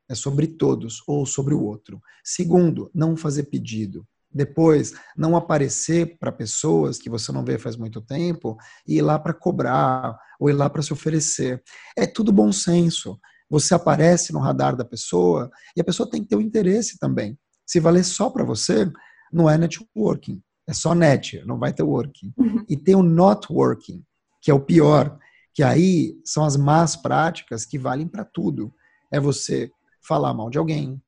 é 0.10 0.14
sobre 0.14 0.48
todos 0.48 1.02
ou 1.08 1.26
sobre 1.26 1.54
o 1.54 1.64
outro. 1.64 2.02
Segundo, 2.24 2.92
não 2.94 3.16
fazer 3.16 3.44
pedido. 3.44 4.06
Depois, 4.30 4.94
não 5.16 5.36
aparecer 5.36 6.18
para 6.20 6.32
pessoas 6.32 7.00
que 7.00 7.10
você 7.10 7.32
não 7.32 7.46
vê 7.46 7.58
faz 7.58 7.78
muito 7.78 8.02
tempo 8.02 8.58
e 8.86 8.98
ir 8.98 9.02
lá 9.02 9.18
para 9.18 9.34
cobrar 9.34 10.18
ou 10.40 10.50
ir 10.50 10.54
lá 10.54 10.70
para 10.70 10.82
se 10.82 10.92
oferecer. 10.92 11.64
É 11.96 12.06
tudo 12.06 12.32
bom 12.32 12.52
senso. 12.52 13.18
Você 13.50 13.74
aparece 13.74 14.34
no 14.34 14.40
radar 14.40 14.76
da 14.76 14.84
pessoa 14.84 15.50
e 15.76 15.82
a 15.82 15.84
pessoa 15.84 16.10
tem 16.10 16.22
que 16.22 16.28
ter 16.28 16.36
o 16.36 16.40
um 16.40 16.42
interesse 16.42 17.00
também. 17.00 17.40
Se 17.66 17.80
valer 17.80 18.04
só 18.04 18.30
para 18.30 18.44
você, 18.44 18.92
não 19.32 19.50
é 19.50 19.58
networking. 19.58 20.42
É 20.68 20.74
só 20.74 20.94
net, 20.94 21.42
não 21.46 21.58
vai 21.58 21.72
ter 21.72 21.84
working. 21.84 22.34
Uhum. 22.38 22.66
E 22.68 22.76
tem 22.76 22.96
o 22.96 23.02
not 23.02 23.48
working, 23.52 24.04
que 24.42 24.52
é 24.52 24.54
o 24.54 24.60
pior, 24.60 25.18
que 25.54 25.64
aí 25.64 26.20
são 26.26 26.44
as 26.44 26.58
más 26.58 26.96
práticas 26.96 27.66
que 27.66 27.80
valem 27.80 28.08
para 28.08 28.26
tudo. 28.26 28.74
É 29.12 29.20
você 29.20 29.72
falar 30.06 30.34
mal 30.34 30.50
de 30.50 30.58
alguém, 30.58 31.02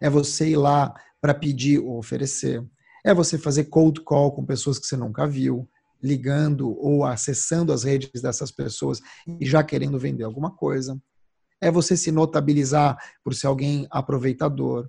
é 0.00 0.08
você 0.08 0.50
ir 0.50 0.56
lá 0.56 0.94
para 1.20 1.34
pedir 1.34 1.80
ou 1.80 1.98
oferecer, 1.98 2.64
é 3.04 3.12
você 3.12 3.36
fazer 3.36 3.64
cold 3.64 4.00
call 4.02 4.32
com 4.32 4.46
pessoas 4.46 4.78
que 4.78 4.86
você 4.86 4.96
nunca 4.96 5.26
viu, 5.26 5.68
ligando 6.02 6.76
ou 6.78 7.04
acessando 7.04 7.72
as 7.72 7.82
redes 7.82 8.22
dessas 8.22 8.50
pessoas 8.50 9.00
e 9.38 9.44
já 9.44 9.62
querendo 9.62 9.98
vender 9.98 10.24
alguma 10.24 10.50
coisa. 10.50 11.00
É 11.60 11.70
você 11.70 11.96
se 11.96 12.10
notabilizar 12.10 12.96
por 13.22 13.34
ser 13.34 13.48
alguém 13.48 13.86
aproveitador 13.90 14.88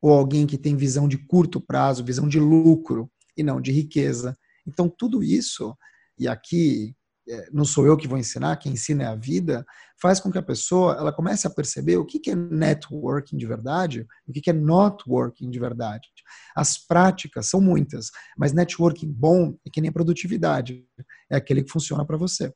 ou 0.00 0.12
alguém 0.12 0.46
que 0.46 0.58
tem 0.58 0.76
visão 0.76 1.06
de 1.06 1.18
curto 1.18 1.60
prazo, 1.60 2.04
visão 2.04 2.28
de 2.28 2.40
lucro 2.40 3.10
e 3.36 3.42
não 3.42 3.60
de 3.60 3.72
riqueza. 3.72 4.36
Então, 4.66 4.88
tudo 4.88 5.22
isso, 5.22 5.76
e 6.18 6.28
aqui 6.28 6.94
é, 7.28 7.48
não 7.52 7.64
sou 7.64 7.86
eu 7.86 7.96
que 7.96 8.08
vou 8.08 8.18
ensinar, 8.18 8.56
quem 8.56 8.72
ensina 8.72 9.04
é 9.04 9.06
a 9.06 9.14
vida, 9.14 9.64
faz 10.00 10.18
com 10.18 10.32
que 10.32 10.38
a 10.38 10.42
pessoa 10.42 10.94
ela 10.94 11.12
comece 11.12 11.46
a 11.46 11.50
perceber 11.50 11.96
o 11.96 12.04
que 12.04 12.30
é 12.30 12.34
networking 12.34 13.36
de 13.36 13.46
verdade, 13.46 14.06
o 14.26 14.32
que 14.32 14.50
é 14.50 14.52
not 14.52 15.04
working 15.06 15.48
de 15.50 15.60
verdade. 15.60 16.08
As 16.56 16.76
práticas 16.78 17.46
são 17.46 17.60
muitas, 17.60 18.10
mas 18.36 18.52
networking 18.52 19.12
bom 19.12 19.54
é 19.64 19.70
que 19.70 19.80
nem 19.80 19.92
produtividade, 19.92 20.84
é 21.30 21.36
aquele 21.36 21.62
que 21.62 21.70
funciona 21.70 22.04
para 22.04 22.16
você. 22.16 22.52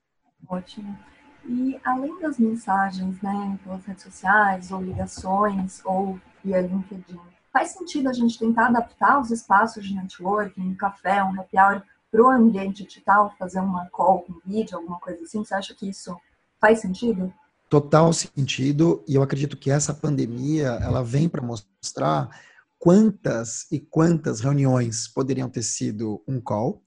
Ótimo. 0.48 0.98
E 1.46 1.78
além 1.84 2.18
das 2.20 2.38
mensagens, 2.38 3.20
né, 3.20 3.58
pelas 3.62 3.84
redes 3.84 4.02
sociais, 4.02 4.72
ou 4.72 4.82
ligações, 4.82 5.82
ou 5.84 6.18
via 6.42 6.60
LinkedIn, 6.60 7.20
faz 7.54 7.70
sentido 7.70 8.08
a 8.08 8.12
gente 8.12 8.36
tentar 8.36 8.66
adaptar 8.66 9.20
os 9.20 9.30
espaços 9.30 9.86
de 9.86 9.94
networking, 9.94 10.60
um 10.60 10.74
café, 10.74 11.22
um 11.22 11.40
happy 11.40 11.56
hour, 11.56 11.82
para 12.10 12.20
o 12.20 12.28
ambiente 12.28 12.84
digital, 12.84 13.32
fazer 13.38 13.60
uma 13.60 13.88
call 13.90 14.22
com 14.22 14.40
vídeo, 14.44 14.76
alguma 14.76 14.98
coisa 14.98 15.22
assim? 15.22 15.44
Você 15.44 15.54
acha 15.54 15.72
que 15.72 15.88
isso 15.88 16.16
faz 16.60 16.80
sentido? 16.80 17.32
Total 17.70 18.12
sentido, 18.12 19.04
e 19.06 19.14
eu 19.14 19.22
acredito 19.22 19.56
que 19.56 19.70
essa 19.70 19.94
pandemia 19.94 20.78
ela 20.82 21.02
vem 21.02 21.28
para 21.28 21.42
mostrar 21.42 22.28
quantas 22.76 23.70
e 23.70 23.78
quantas 23.78 24.40
reuniões 24.40 25.06
poderiam 25.06 25.48
ter 25.48 25.62
sido 25.62 26.22
um 26.26 26.40
call, 26.40 26.82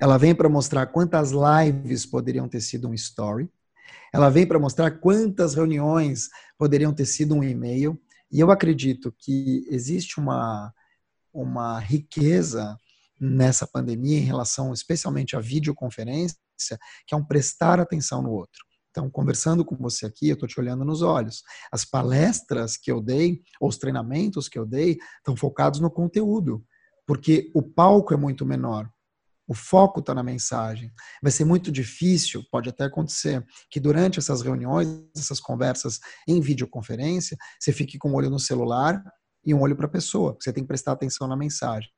ela 0.00 0.16
vem 0.16 0.34
para 0.34 0.48
mostrar 0.48 0.86
quantas 0.86 1.32
lives 1.32 2.06
poderiam 2.06 2.48
ter 2.48 2.62
sido 2.62 2.88
um 2.88 2.94
story, 2.94 3.50
ela 4.12 4.30
vem 4.30 4.46
para 4.46 4.58
mostrar 4.58 4.90
quantas 4.92 5.54
reuniões 5.54 6.30
poderiam 6.56 6.94
ter 6.94 7.04
sido 7.04 7.34
um 7.34 7.44
e-mail. 7.44 8.00
E 8.30 8.40
eu 8.40 8.50
acredito 8.50 9.14
que 9.18 9.66
existe 9.68 10.18
uma, 10.18 10.72
uma 11.32 11.78
riqueza 11.78 12.76
nessa 13.20 13.66
pandemia 13.66 14.18
em 14.18 14.24
relação 14.24 14.72
especialmente 14.72 15.36
à 15.36 15.40
videoconferência, 15.40 16.36
que 17.06 17.14
é 17.14 17.16
um 17.16 17.24
prestar 17.24 17.80
atenção 17.80 18.22
no 18.22 18.30
outro. 18.30 18.68
Então, 18.90 19.10
conversando 19.10 19.64
com 19.64 19.76
você 19.76 20.06
aqui, 20.06 20.28
eu 20.28 20.34
estou 20.34 20.48
te 20.48 20.58
olhando 20.58 20.84
nos 20.84 21.02
olhos. 21.02 21.42
As 21.70 21.84
palestras 21.84 22.76
que 22.76 22.90
eu 22.90 23.00
dei, 23.00 23.40
ou 23.60 23.68
os 23.68 23.76
treinamentos 23.76 24.48
que 24.48 24.58
eu 24.58 24.66
dei, 24.66 24.98
estão 25.18 25.36
focados 25.36 25.78
no 25.78 25.90
conteúdo, 25.90 26.64
porque 27.06 27.50
o 27.54 27.62
palco 27.62 28.12
é 28.12 28.16
muito 28.16 28.44
menor. 28.44 28.90
O 29.48 29.54
foco 29.54 30.00
está 30.00 30.14
na 30.14 30.22
mensagem. 30.22 30.92
Vai 31.22 31.32
ser 31.32 31.46
muito 31.46 31.72
difícil, 31.72 32.44
pode 32.52 32.68
até 32.68 32.84
acontecer, 32.84 33.42
que 33.70 33.80
durante 33.80 34.18
essas 34.18 34.42
reuniões, 34.42 34.88
essas 35.16 35.40
conversas 35.40 35.98
em 36.28 36.38
videoconferência, 36.38 37.34
você 37.58 37.72
fique 37.72 37.96
com 37.96 38.10
um 38.10 38.14
olho 38.14 38.28
no 38.28 38.38
celular 38.38 39.02
e 39.44 39.54
um 39.54 39.60
olho 39.62 39.74
para 39.74 39.86
a 39.86 39.90
pessoa. 39.90 40.36
Você 40.38 40.52
tem 40.52 40.62
que 40.62 40.68
prestar 40.68 40.92
atenção 40.92 41.26
na 41.26 41.36
mensagem. 41.36 41.88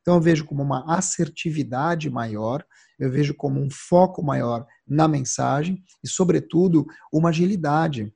Então 0.00 0.14
eu 0.14 0.20
vejo 0.20 0.44
como 0.44 0.62
uma 0.62 0.84
assertividade 0.96 2.08
maior, 2.08 2.64
eu 2.98 3.10
vejo 3.10 3.34
como 3.34 3.60
um 3.60 3.68
foco 3.70 4.22
maior 4.22 4.64
na 4.86 5.08
mensagem 5.08 5.82
e, 6.04 6.08
sobretudo, 6.08 6.86
uma 7.12 7.30
agilidade. 7.30 8.12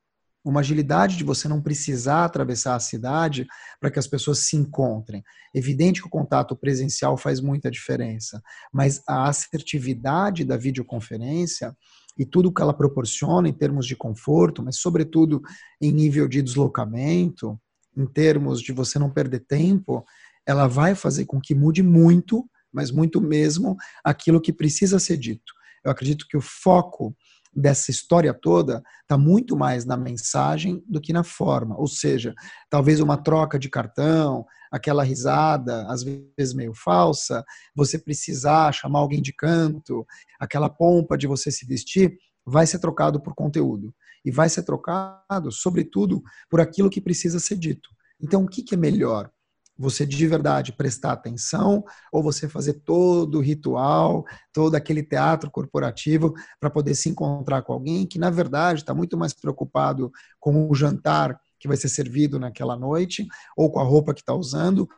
Uma 0.49 0.61
agilidade 0.61 1.19
de 1.19 1.25
você 1.25 1.47
não 1.47 1.61
precisar 1.61 2.25
atravessar 2.25 2.75
a 2.75 2.81
cidade 2.81 3.47
para 3.79 3.91
que 3.91 3.99
as 3.99 4.07
pessoas 4.07 4.39
se 4.47 4.57
encontrem. 4.57 5.23
Evidente 5.55 6.01
que 6.01 6.07
o 6.07 6.11
contato 6.11 6.57
presencial 6.57 7.19
faz 7.19 7.39
muita 7.39 7.71
diferença, 7.71 8.41
mas 8.73 9.03
a 9.07 9.29
assertividade 9.29 10.47
da 10.47 10.57
videoconferência 10.57 11.77
e 12.19 12.25
tudo 12.25 12.51
que 12.51 12.63
ela 12.63 12.73
proporciona 12.73 13.47
em 13.47 13.53
termos 13.53 13.87
de 13.87 13.95
conforto, 13.95 14.63
mas 14.63 14.79
sobretudo 14.79 15.43
em 15.79 15.93
nível 15.93 16.27
de 16.27 16.41
deslocamento, 16.41 17.61
em 17.95 18.07
termos 18.07 18.63
de 18.63 18.73
você 18.73 18.99
não 18.99 19.11
perder 19.11 19.41
tempo, 19.41 20.03
ela 20.47 20.67
vai 20.67 20.95
fazer 20.95 21.27
com 21.27 21.39
que 21.39 21.55
mude 21.55 21.83
muito, 21.83 22.49
mas 22.73 22.91
muito 22.91 23.21
mesmo, 23.21 23.77
aquilo 24.03 24.41
que 24.41 24.55
precisa 24.55 24.99
ser 24.99 25.19
dito. 25.19 25.53
Eu 25.85 25.91
acredito 25.91 26.27
que 26.27 26.39
o 26.39 26.41
foco 26.41 27.15
dessa 27.59 27.91
história 27.91 28.33
toda 28.33 28.83
está 29.03 29.19
muito 29.19 29.57
mais 29.57 29.85
na 29.85 29.97
mensagem 29.97 30.83
do 30.87 31.01
que 31.01 31.13
na 31.13 31.25
forma. 31.25 31.77
Ou 31.77 31.89
seja, 31.89 32.35
talvez 32.71 33.01
uma 33.01 33.17
troca 33.17 33.59
de 33.59 33.69
cartão, 33.69 34.47
aquela 34.71 35.03
risada, 35.03 35.87
às 35.89 36.03
vezes 36.03 36.55
meio 36.55 36.73
falsa, 36.73 37.45
você 37.75 37.99
precisar 37.99 38.73
chamar 38.73 39.01
alguém 39.01 39.21
de 39.21 39.33
canto, 39.33 40.07
aquela 40.39 40.69
pompa 40.69 41.19
de 41.19 41.27
você 41.27 41.51
se 41.51 41.67
vestir, 41.67 42.17
vai 42.47 42.67
ser 42.67 42.79
trocado 42.79 43.21
por 43.21 43.35
conteúdo. 43.35 43.93
E 44.25 44.31
vai 44.31 44.49
ser 44.49 44.63
trocado, 44.63 45.51
sobretudo, 45.51 46.23
por 46.49 46.61
aquilo 46.61 46.91
que 46.91 47.01
precisa 47.01 47.41
ser 47.41 47.57
dito. 47.57 47.89
Então, 48.21 48.45
o 48.45 48.49
que, 48.49 48.75
é 48.75 48.77
melhor? 48.77 49.31
Você 49.79 50.05
de 50.05 50.27
verdade 50.27 50.73
prestar 50.73 51.13
atenção 51.13 51.85
ou 52.13 52.23
você 52.23 52.49
fazer 52.49 52.75
todo 52.85 53.39
o 53.39 53.41
ritual, 53.41 54.25
todo 54.53 54.75
aquele 54.75 55.03
teatro 55.03 55.51
corporativo 55.51 56.35
para 56.59 56.69
poder 56.71 56.95
se 56.95 57.09
encontrar 57.09 57.63
com 57.63 57.73
alguém 57.73 58.07
que, 58.07 58.19
na 58.19 58.31
verdade, 58.31 58.81
está 58.81 58.95
muito 58.95 59.17
mais 59.17 59.33
preocupado 59.33 60.11
com 60.41 60.69
o 60.69 60.75
jantar 60.75 61.39
que 61.59 61.69
vai 61.69 61.77
ser 61.77 61.89
servido 61.89 62.39
naquela 62.39 62.77
noite 62.77 63.27
ou 63.57 63.71
com 63.71 63.81
a 63.81 63.85
roupa 63.85 64.15
que 64.15 64.21
está 64.21 64.35
usando 64.35 64.89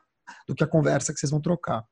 do 0.47 0.55
que 0.55 0.65
a 0.65 0.67
conversa 0.67 1.13
que 1.13 1.19
vocês 1.19 1.31
vão 1.31 1.41
trocar. 1.41 1.85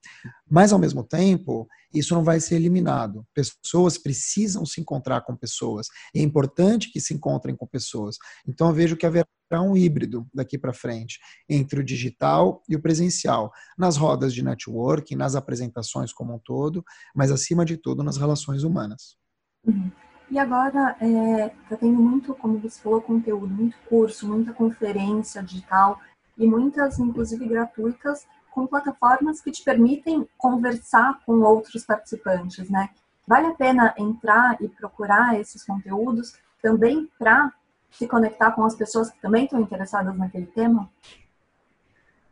Mas, 0.49 0.73
ao 0.73 0.79
mesmo 0.79 1.05
tempo, 1.05 1.67
isso 1.93 2.15
não 2.15 2.23
vai 2.23 2.41
ser 2.41 2.57
eliminado. 2.57 3.27
Pessoas 3.35 3.99
precisam 3.99 4.65
se 4.65 4.81
encontrar 4.81 5.23
com 5.23 5.37
pessoas. 5.37 5.89
É 6.15 6.21
importante 6.21 6.91
que 6.91 7.01
se 7.01 7.15
encontrem 7.15 7.57
com 7.57 7.67
pessoas. 7.67 8.17
Então, 8.47 8.69
eu 8.69 8.75
vejo 8.75 8.97
que 8.97 9.07
haverá 9.07 9.27
um 9.53 9.77
híbrido 9.77 10.27
daqui 10.33 10.59
para 10.59 10.73
frente 10.73 11.19
entre 11.49 11.81
o 11.81 11.85
digital 11.85 12.63
e 12.69 12.77
o 12.77 12.83
presencial, 12.83 13.51
nas 13.77 13.97
rodas 13.97 14.35
de 14.35 14.43
networking, 14.43 15.17
nas 15.17 15.35
apresentações 15.35 16.13
como 16.13 16.35
um 16.35 16.39
todo, 16.39 16.85
mas, 17.15 17.31
acima 17.31 17.65
de 17.65 17.77
tudo, 17.77 18.03
nas 18.03 18.17
relações 18.17 18.63
humanas. 18.63 19.17
Uhum. 19.65 19.91
E 20.31 20.39
agora, 20.39 20.95
é, 21.01 21.49
tá 21.71 21.77
tendo 21.77 22.03
muito, 22.03 22.35
como 22.35 22.59
você 22.59 22.79
falou, 22.81 23.01
conteúdo, 23.01 23.49
muito 23.49 23.77
curso, 23.89 24.29
muita 24.29 24.53
conferência 24.53 25.43
digital 25.43 25.99
e 26.39 26.47
muitas, 26.47 26.99
inclusive 26.99 27.47
gratuitas, 27.47 28.27
com 28.51 28.67
plataformas 28.67 29.41
que 29.41 29.51
te 29.51 29.63
permitem 29.63 30.29
conversar 30.37 31.21
com 31.27 31.41
outros 31.41 31.85
participantes, 31.85 32.71
né? 32.71 32.91
Vale 33.27 33.49
a 33.49 33.55
pena 33.55 33.95
entrar 33.99 34.57
e 34.61 34.69
procurar 34.69 35.39
esses 35.39 35.65
conteúdos 35.65 36.35
também 36.63 37.09
para 37.19 37.53
se 37.91 38.07
conectar 38.07 38.53
com 38.53 38.65
as 38.65 38.75
pessoas 38.75 39.11
que 39.11 39.21
também 39.21 39.45
estão 39.45 39.61
interessadas 39.61 40.17
naquele 40.17 40.47
tema? 40.47 40.89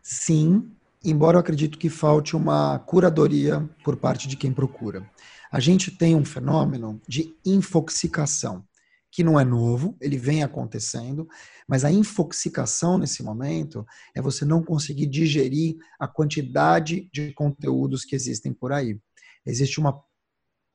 Sim, 0.03 0.71
embora 1.05 1.37
eu 1.37 1.41
acredito 1.41 1.79
que 1.79 1.91
falte 1.91 2.37
uma 2.37 2.79
curadoria 2.79 3.69
por 3.85 3.97
parte 3.97 4.29
de 4.29 4.37
quem 4.37 4.53
procura. 4.53 5.09
A 5.51 5.61
gente 5.61 5.91
tem 5.91 6.15
um 6.15 6.25
fenômeno 6.25 7.01
de 7.07 7.37
infoxicação 7.45 8.65
que 9.11 9.25
não 9.25 9.39
é 9.41 9.45
novo, 9.45 9.97
ele 10.01 10.19
vem 10.19 10.43
acontecendo, 10.43 11.27
mas 11.67 11.85
a 11.85 11.91
infoxicação 11.91 12.99
nesse 12.99 13.23
momento 13.23 13.87
é 14.15 14.21
você 14.21 14.45
não 14.45 14.63
conseguir 14.63 15.07
digerir 15.07 15.77
a 15.99 16.07
quantidade 16.07 17.09
de 17.13 17.33
conteúdos 17.33 18.05
que 18.05 18.15
existem 18.15 18.53
por 18.53 18.73
aí. 18.73 18.99
Existe 19.45 19.81
uma, 19.81 19.99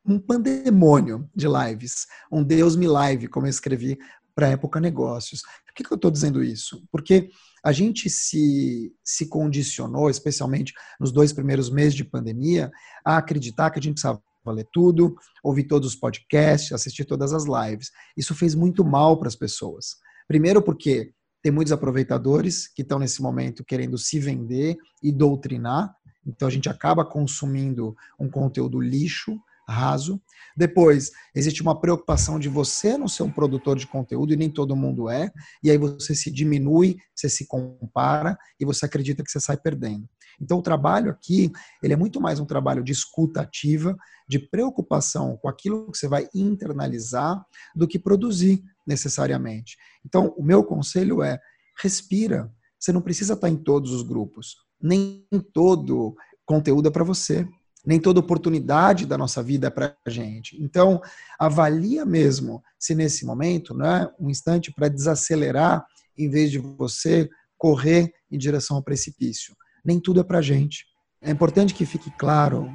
um 0.05 0.17
pandemônio 0.19 1.29
de 1.35 1.47
lives, 1.47 2.07
um 2.31 2.43
Deus 2.43 2.75
me 2.75 2.87
live, 2.87 3.27
como 3.27 3.45
eu 3.45 3.49
escrevi 3.51 3.97
para 4.33 4.47
a 4.47 4.51
época 4.51 4.79
negócios. 4.79 5.41
Por 5.65 5.73
que, 5.75 5.83
que 5.83 5.91
eu 5.91 5.95
estou 5.95 6.09
dizendo 6.09 6.43
isso? 6.43 6.83
Porque 6.91 7.29
a 7.63 7.71
gente 7.71 8.09
se, 8.09 8.91
se 9.03 9.27
condicionou, 9.27 10.09
especialmente 10.09 10.73
nos 10.99 11.11
dois 11.11 11.31
primeiros 11.31 11.69
meses 11.69 11.93
de 11.93 12.03
pandemia, 12.03 12.71
a 13.05 13.17
acreditar 13.17 13.69
que 13.69 13.77
a 13.77 13.81
gente 13.81 13.93
precisava 13.93 14.21
ler 14.49 14.67
tudo, 14.71 15.15
ouvir 15.43 15.65
todos 15.65 15.89
os 15.89 15.95
podcasts, 15.95 16.71
assistir 16.71 17.05
todas 17.05 17.33
as 17.33 17.45
lives. 17.45 17.91
Isso 18.17 18.33
fez 18.33 18.55
muito 18.55 18.83
mal 18.83 19.17
para 19.17 19.27
as 19.27 19.35
pessoas. 19.35 19.97
Primeiro 20.27 20.61
porque 20.61 21.13
tem 21.41 21.51
muitos 21.51 21.71
aproveitadores 21.71 22.67
que 22.67 22.81
estão 22.81 22.99
nesse 22.99 23.21
momento 23.21 23.63
querendo 23.63 23.97
se 23.97 24.19
vender 24.19 24.77
e 25.01 25.11
doutrinar, 25.11 25.93
então 26.25 26.47
a 26.47 26.51
gente 26.51 26.69
acaba 26.69 27.03
consumindo 27.03 27.95
um 28.19 28.29
conteúdo 28.29 28.79
lixo, 28.79 29.39
raso. 29.67 30.21
Depois, 30.55 31.11
existe 31.33 31.61
uma 31.61 31.79
preocupação 31.79 32.37
de 32.37 32.49
você 32.49 32.97
não 32.97 33.07
ser 33.07 33.23
um 33.23 33.31
produtor 33.31 33.77
de 33.77 33.87
conteúdo, 33.87 34.33
e 34.33 34.37
nem 34.37 34.49
todo 34.49 34.75
mundo 34.75 35.09
é, 35.09 35.31
e 35.63 35.71
aí 35.71 35.77
você 35.77 36.13
se 36.13 36.29
diminui, 36.29 36.97
você 37.15 37.29
se 37.29 37.47
compara 37.47 38.37
e 38.59 38.65
você 38.65 38.85
acredita 38.85 39.23
que 39.23 39.31
você 39.31 39.39
sai 39.39 39.57
perdendo. 39.57 40.07
Então, 40.39 40.59
o 40.59 40.61
trabalho 40.61 41.11
aqui, 41.11 41.51
ele 41.81 41.93
é 41.93 41.95
muito 41.95 42.19
mais 42.21 42.39
um 42.39 42.45
trabalho 42.45 42.83
de 42.83 42.91
escuta 42.91 43.41
ativa, 43.41 43.97
de 44.27 44.39
preocupação 44.39 45.37
com 45.37 45.49
aquilo 45.49 45.91
que 45.91 45.97
você 45.97 46.07
vai 46.07 46.27
internalizar, 46.33 47.43
do 47.75 47.87
que 47.87 47.99
produzir 47.99 48.63
necessariamente. 48.85 49.77
Então, 50.05 50.33
o 50.37 50.43
meu 50.43 50.63
conselho 50.63 51.21
é, 51.21 51.39
respira. 51.81 52.51
Você 52.79 52.91
não 52.91 53.01
precisa 53.01 53.33
estar 53.33 53.49
em 53.49 53.57
todos 53.57 53.91
os 53.91 54.03
grupos. 54.03 54.55
Nem 54.81 55.25
todo 55.53 56.15
conteúdo 56.45 56.87
é 56.87 56.91
para 56.91 57.03
você 57.03 57.47
nem 57.85 57.99
toda 57.99 58.19
oportunidade 58.19 59.05
da 59.05 59.17
nossa 59.17 59.41
vida 59.41 59.67
é 59.67 59.69
para 59.69 59.95
a 60.05 60.09
gente. 60.09 60.61
Então, 60.61 61.01
avalia 61.39 62.05
mesmo 62.05 62.63
se 62.79 62.93
nesse 62.93 63.25
momento 63.25 63.73
não 63.73 63.85
é 63.85 64.13
um 64.19 64.29
instante 64.29 64.71
para 64.71 64.87
desacelerar 64.87 65.85
em 66.17 66.29
vez 66.29 66.51
de 66.51 66.59
você 66.59 67.29
correr 67.57 68.13
em 68.29 68.37
direção 68.37 68.77
ao 68.77 68.83
precipício. 68.83 69.55
Nem 69.83 69.99
tudo 69.99 70.19
é 70.19 70.23
para 70.23 70.41
gente. 70.41 70.85
É 71.21 71.29
importante 71.29 71.73
que 71.73 71.85
fique 71.85 72.11
claro 72.11 72.71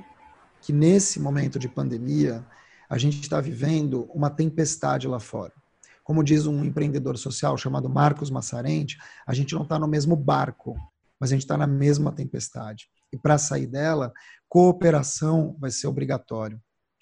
que 0.60 0.72
nesse 0.72 1.20
momento 1.20 1.58
de 1.58 1.68
pandemia, 1.68 2.44
a 2.88 2.98
gente 2.98 3.20
está 3.20 3.40
vivendo 3.40 4.08
uma 4.14 4.30
tempestade 4.30 5.08
lá 5.08 5.18
fora. 5.20 5.52
Como 6.02 6.22
diz 6.22 6.46
um 6.46 6.64
empreendedor 6.64 7.18
social 7.18 7.56
chamado 7.58 7.88
Marcos 7.88 8.30
Massarente, 8.30 8.96
a 9.26 9.34
gente 9.34 9.54
não 9.54 9.62
está 9.62 9.78
no 9.78 9.88
mesmo 9.88 10.14
barco, 10.14 10.76
mas 11.18 11.30
a 11.30 11.34
gente 11.34 11.42
está 11.42 11.56
na 11.56 11.66
mesma 11.66 12.12
tempestade. 12.12 12.88
E 13.12 13.16
para 13.16 13.38
sair 13.38 13.66
dela, 13.66 14.12
cooperação 14.48 15.56
vai 15.58 15.70
ser 15.70 15.88
obrigatório. 15.88 16.60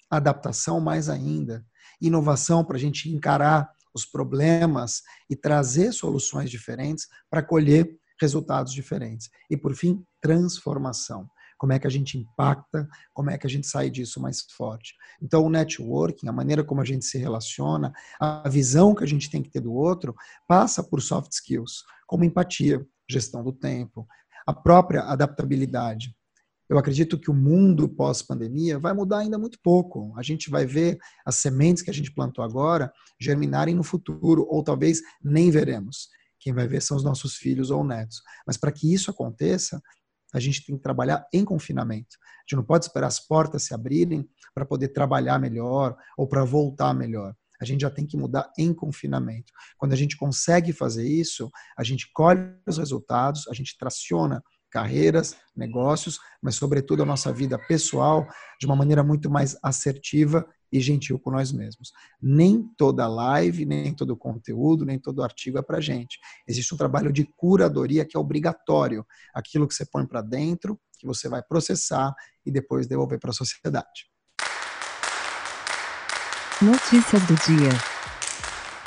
Adaptação 0.09 0.79
mais 0.79 1.09
ainda. 1.09 1.63
Inovação 2.01 2.63
para 2.63 2.77
a 2.77 2.79
gente 2.79 3.09
encarar 3.11 3.69
os 3.93 4.05
problemas 4.05 5.01
e 5.29 5.35
trazer 5.35 5.91
soluções 5.93 6.49
diferentes 6.49 7.07
para 7.29 7.43
colher 7.43 7.97
resultados 8.19 8.73
diferentes. 8.73 9.29
E 9.49 9.57
por 9.57 9.75
fim, 9.75 10.03
transformação. 10.21 11.29
Como 11.57 11.71
é 11.71 11.79
que 11.79 11.87
a 11.87 11.89
gente 11.89 12.17
impacta, 12.17 12.87
como 13.13 13.29
é 13.29 13.37
que 13.37 13.47
a 13.47 13.49
gente 13.49 13.65
sai 13.65 13.89
disso 13.89 14.21
mais 14.21 14.41
forte. 14.57 14.93
Então, 15.21 15.45
o 15.45 15.49
networking, 15.49 16.27
a 16.27 16.33
maneira 16.33 16.63
como 16.63 16.81
a 16.81 16.85
gente 16.85 17.05
se 17.05 17.17
relaciona, 17.17 17.93
a 18.19 18.47
visão 18.49 18.93
que 18.93 19.03
a 19.03 19.07
gente 19.07 19.29
tem 19.29 19.41
que 19.41 19.49
ter 19.49 19.61
do 19.61 19.73
outro, 19.73 20.13
passa 20.47 20.83
por 20.83 21.01
soft 21.01 21.31
skills, 21.31 21.83
como 22.05 22.25
empatia, 22.25 22.85
gestão 23.09 23.43
do 23.43 23.53
tempo, 23.53 24.05
a 24.45 24.53
própria 24.53 25.03
adaptabilidade. 25.03 26.15
eu 26.67 26.79
acredito 26.79 27.19
que 27.19 27.29
o 27.29 27.33
mundo 27.33 27.87
pós-pandemia 27.87 28.79
vai 28.79 28.91
mudar 28.91 29.19
ainda 29.19 29.37
muito 29.37 29.59
pouco. 29.61 30.11
A 30.17 30.23
gente 30.23 30.49
vai 30.49 30.65
ver 30.65 30.97
as 31.23 31.35
sementes 31.35 31.83
que 31.83 31.91
a 31.91 31.93
gente 31.93 32.11
plantou 32.11 32.43
agora 32.43 32.91
germinarem 33.19 33.75
no 33.75 33.83
futuro, 33.83 34.47
ou 34.49 34.63
talvez 34.63 34.99
nem 35.23 35.51
veremos. 35.51 36.09
Quem 36.45 36.53
vai 36.53 36.67
ver 36.67 36.79
são 36.79 36.95
os 36.95 37.03
nossos 37.03 37.37
filhos 37.37 37.71
ou 37.71 37.83
netos. 37.83 38.21
Mas 38.45 38.55
para 38.55 38.71
que 38.71 38.93
isso 38.93 39.09
aconteça, 39.09 39.81
a 40.31 40.39
gente 40.39 40.63
tem 40.63 40.77
que 40.77 40.83
trabalhar 40.83 41.25
em 41.33 41.43
confinamento. 41.43 42.15
A 42.21 42.41
gente 42.43 42.57
não 42.57 42.63
pode 42.63 42.85
esperar 42.85 43.07
as 43.07 43.19
portas 43.19 43.63
se 43.63 43.73
abrirem 43.73 44.29
para 44.53 44.63
poder 44.63 44.89
trabalhar 44.89 45.39
melhor 45.39 45.97
ou 46.15 46.27
para 46.27 46.45
voltar 46.45 46.93
melhor. 46.93 47.33
A 47.59 47.65
gente 47.65 47.81
já 47.81 47.89
tem 47.89 48.05
que 48.05 48.15
mudar 48.15 48.51
em 48.59 48.75
confinamento. 48.75 49.51
Quando 49.75 49.93
a 49.93 49.95
gente 49.95 50.15
consegue 50.17 50.71
fazer 50.71 51.07
isso, 51.07 51.49
a 51.75 51.83
gente 51.83 52.11
colhe 52.13 52.53
os 52.67 52.77
resultados, 52.77 53.47
a 53.47 53.53
gente 53.55 53.75
traciona 53.75 54.43
carreiras, 54.75 55.37
negócios, 55.55 56.19
mas 56.41 56.55
sobretudo 56.55 57.01
a 57.01 57.05
nossa 57.05 57.31
vida 57.31 57.57
pessoal 57.57 58.27
de 58.59 58.65
uma 58.65 58.75
maneira 58.75 59.01
muito 59.01 59.31
mais 59.31 59.57
assertiva 59.63 60.45
e 60.69 60.81
gentil 60.81 61.17
com 61.17 61.31
nós 61.31 61.53
mesmos. 61.53 61.93
Nem 62.21 62.61
toda 62.75 63.07
live, 63.07 63.65
nem 63.65 63.93
todo 63.93 64.17
conteúdo, 64.17 64.83
nem 64.83 64.99
todo 64.99 65.23
artigo 65.23 65.57
é 65.57 65.61
para 65.61 65.79
gente. 65.79 66.19
Existe 66.45 66.73
um 66.73 66.77
trabalho 66.77 67.13
de 67.13 67.23
curadoria 67.37 68.03
que 68.03 68.17
é 68.17 68.19
obrigatório. 68.19 69.05
Aquilo 69.33 69.65
que 69.65 69.73
você 69.73 69.85
põe 69.85 70.05
para 70.05 70.21
dentro, 70.21 70.77
que 70.99 71.07
você 71.07 71.29
vai 71.29 71.41
processar 71.41 72.13
e 72.45 72.51
depois 72.51 72.85
devolver 72.85 73.17
para 73.17 73.29
a 73.29 73.33
sociedade. 73.33 74.11
Notícias 76.61 77.21
do 77.27 77.35
dia. 77.35 77.69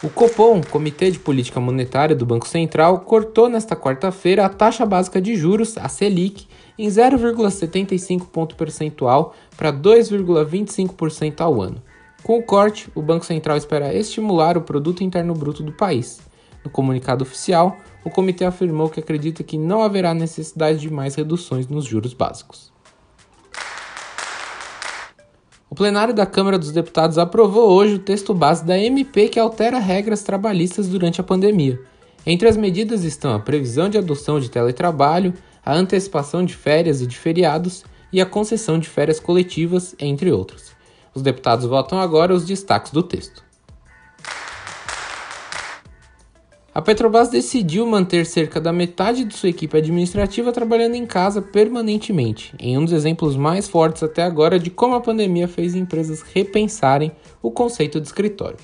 O 0.00 0.08
Copom, 0.08 0.61
Comitê 0.62 1.11
de 1.11 1.18
Política 1.18 1.58
Monetária 1.58 2.14
do 2.14 2.24
Banco 2.24 2.46
Central, 2.46 3.00
cortou 3.00 3.48
nesta 3.48 3.74
quarta-feira 3.74 4.46
a 4.46 4.48
taxa 4.48 4.87
básica 4.87 5.20
de 5.20 5.34
juros, 5.34 5.76
a 5.76 5.88
Selic, 5.88 6.46
em 6.78 6.87
0,75 6.87 8.28
ponto 8.28 8.54
percentual 8.54 9.34
para 9.56 9.72
2,25% 9.72 11.40
ao 11.40 11.61
ano. 11.61 11.82
Com 12.22 12.38
o 12.38 12.42
corte, 12.44 12.88
o 12.94 13.02
Banco 13.02 13.26
Central 13.26 13.56
espera 13.56 13.92
estimular 13.92 14.56
o 14.56 14.62
produto 14.62 15.02
interno 15.02 15.34
bruto 15.34 15.64
do 15.64 15.72
país. 15.72 16.20
No 16.64 16.70
comunicado 16.70 17.24
oficial, 17.24 17.76
o 18.04 18.11
comitê 18.11 18.44
afirmou 18.44 18.88
que 18.88 19.00
acredita 19.00 19.42
que 19.42 19.58
não 19.58 19.82
haverá 19.82 20.14
necessidade 20.14 20.78
de 20.78 20.92
mais 20.92 21.16
reduções 21.16 21.66
nos 21.66 21.84
juros 21.84 22.14
básicos. 22.14 22.72
Plenário 25.79 26.12
da 26.12 26.27
Câmara 26.27 26.59
dos 26.59 26.73
Deputados 26.73 27.19
aprovou 27.19 27.71
hoje 27.71 27.95
o 27.95 27.99
texto 28.01 28.35
base 28.35 28.64
da 28.64 28.77
MP 28.77 29.29
que 29.29 29.38
altera 29.38 29.79
regras 29.79 30.25
trabalhistas 30.25 30.88
durante 30.88 31.21
a 31.21 31.25
pandemia. 31.25 31.81
Entre 32.27 32.49
as 32.49 32.57
medidas 32.57 33.05
estão 33.05 33.33
a 33.33 33.38
previsão 33.38 33.88
de 33.88 33.97
adoção 33.97 34.41
de 34.41 34.51
teletrabalho, 34.51 35.33
a 35.64 35.73
antecipação 35.73 36.45
de 36.45 36.53
férias 36.53 37.01
e 37.01 37.07
de 37.07 37.17
feriados 37.17 37.85
e 38.12 38.21
a 38.21 38.27
concessão 38.27 38.77
de 38.77 38.88
férias 38.88 39.21
coletivas, 39.21 39.95
entre 40.01 40.33
outros. 40.33 40.73
Os 41.14 41.23
deputados 41.23 41.64
votam 41.64 42.01
agora 42.01 42.35
os 42.35 42.45
destaques 42.45 42.91
do 42.91 43.05
texto. 43.05 43.45
A 46.79 46.81
Petrobras 46.81 47.29
decidiu 47.29 47.85
manter 47.85 48.25
cerca 48.25 48.61
da 48.61 48.73
metade 48.73 49.25
de 49.25 49.35
sua 49.35 49.49
equipe 49.49 49.77
administrativa 49.77 50.53
trabalhando 50.53 50.95
em 50.95 51.05
casa 51.05 51.43
permanentemente, 51.43 52.55
em 52.57 52.79
um 52.79 52.85
dos 52.85 52.93
exemplos 52.93 53.37
mais 53.37 53.69
fortes 53.69 54.05
até 54.05 54.23
agora 54.23 54.61
de 54.61 54.71
como 54.71 54.95
a 54.95 55.01
pandemia 55.01 55.49
fez 55.49 55.75
empresas 55.75 56.23
repensarem 56.23 57.11
o 57.43 57.51
conceito 57.51 58.01
de 58.01 58.07
escritório. 58.07 58.59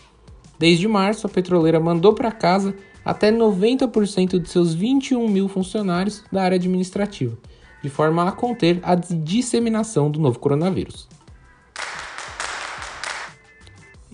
Desde 0.56 0.86
março, 0.86 1.26
a 1.26 1.28
petroleira 1.28 1.80
mandou 1.80 2.14
para 2.14 2.30
casa 2.30 2.72
até 3.04 3.32
90% 3.32 4.38
de 4.38 4.48
seus 4.48 4.72
21 4.72 5.26
mil 5.28 5.48
funcionários 5.48 6.22
da 6.30 6.44
área 6.44 6.54
administrativa, 6.54 7.36
de 7.82 7.88
forma 7.88 8.28
a 8.28 8.30
conter 8.30 8.78
a 8.84 8.94
disseminação 8.94 10.08
do 10.08 10.20
novo 10.20 10.38
coronavírus. 10.38 11.08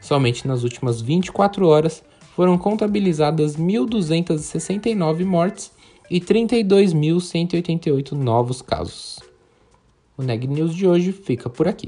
Somente 0.02 0.48
nas 0.48 0.64
últimas 0.64 1.02
24 1.02 1.68
horas 1.68 2.04
foram 2.36 2.58
contabilizadas 2.58 3.56
1.269 3.56 5.24
mortes 5.24 5.72
e 6.10 6.20
32.188 6.20 8.14
novos 8.14 8.64
casos. 8.64 9.20
O 10.18 10.24
Neg 10.24 10.48
News 10.48 10.74
de 10.74 10.88
hoje 10.88 11.12
fica 11.12 11.48
por 11.48 11.68
aqui. 11.68 11.88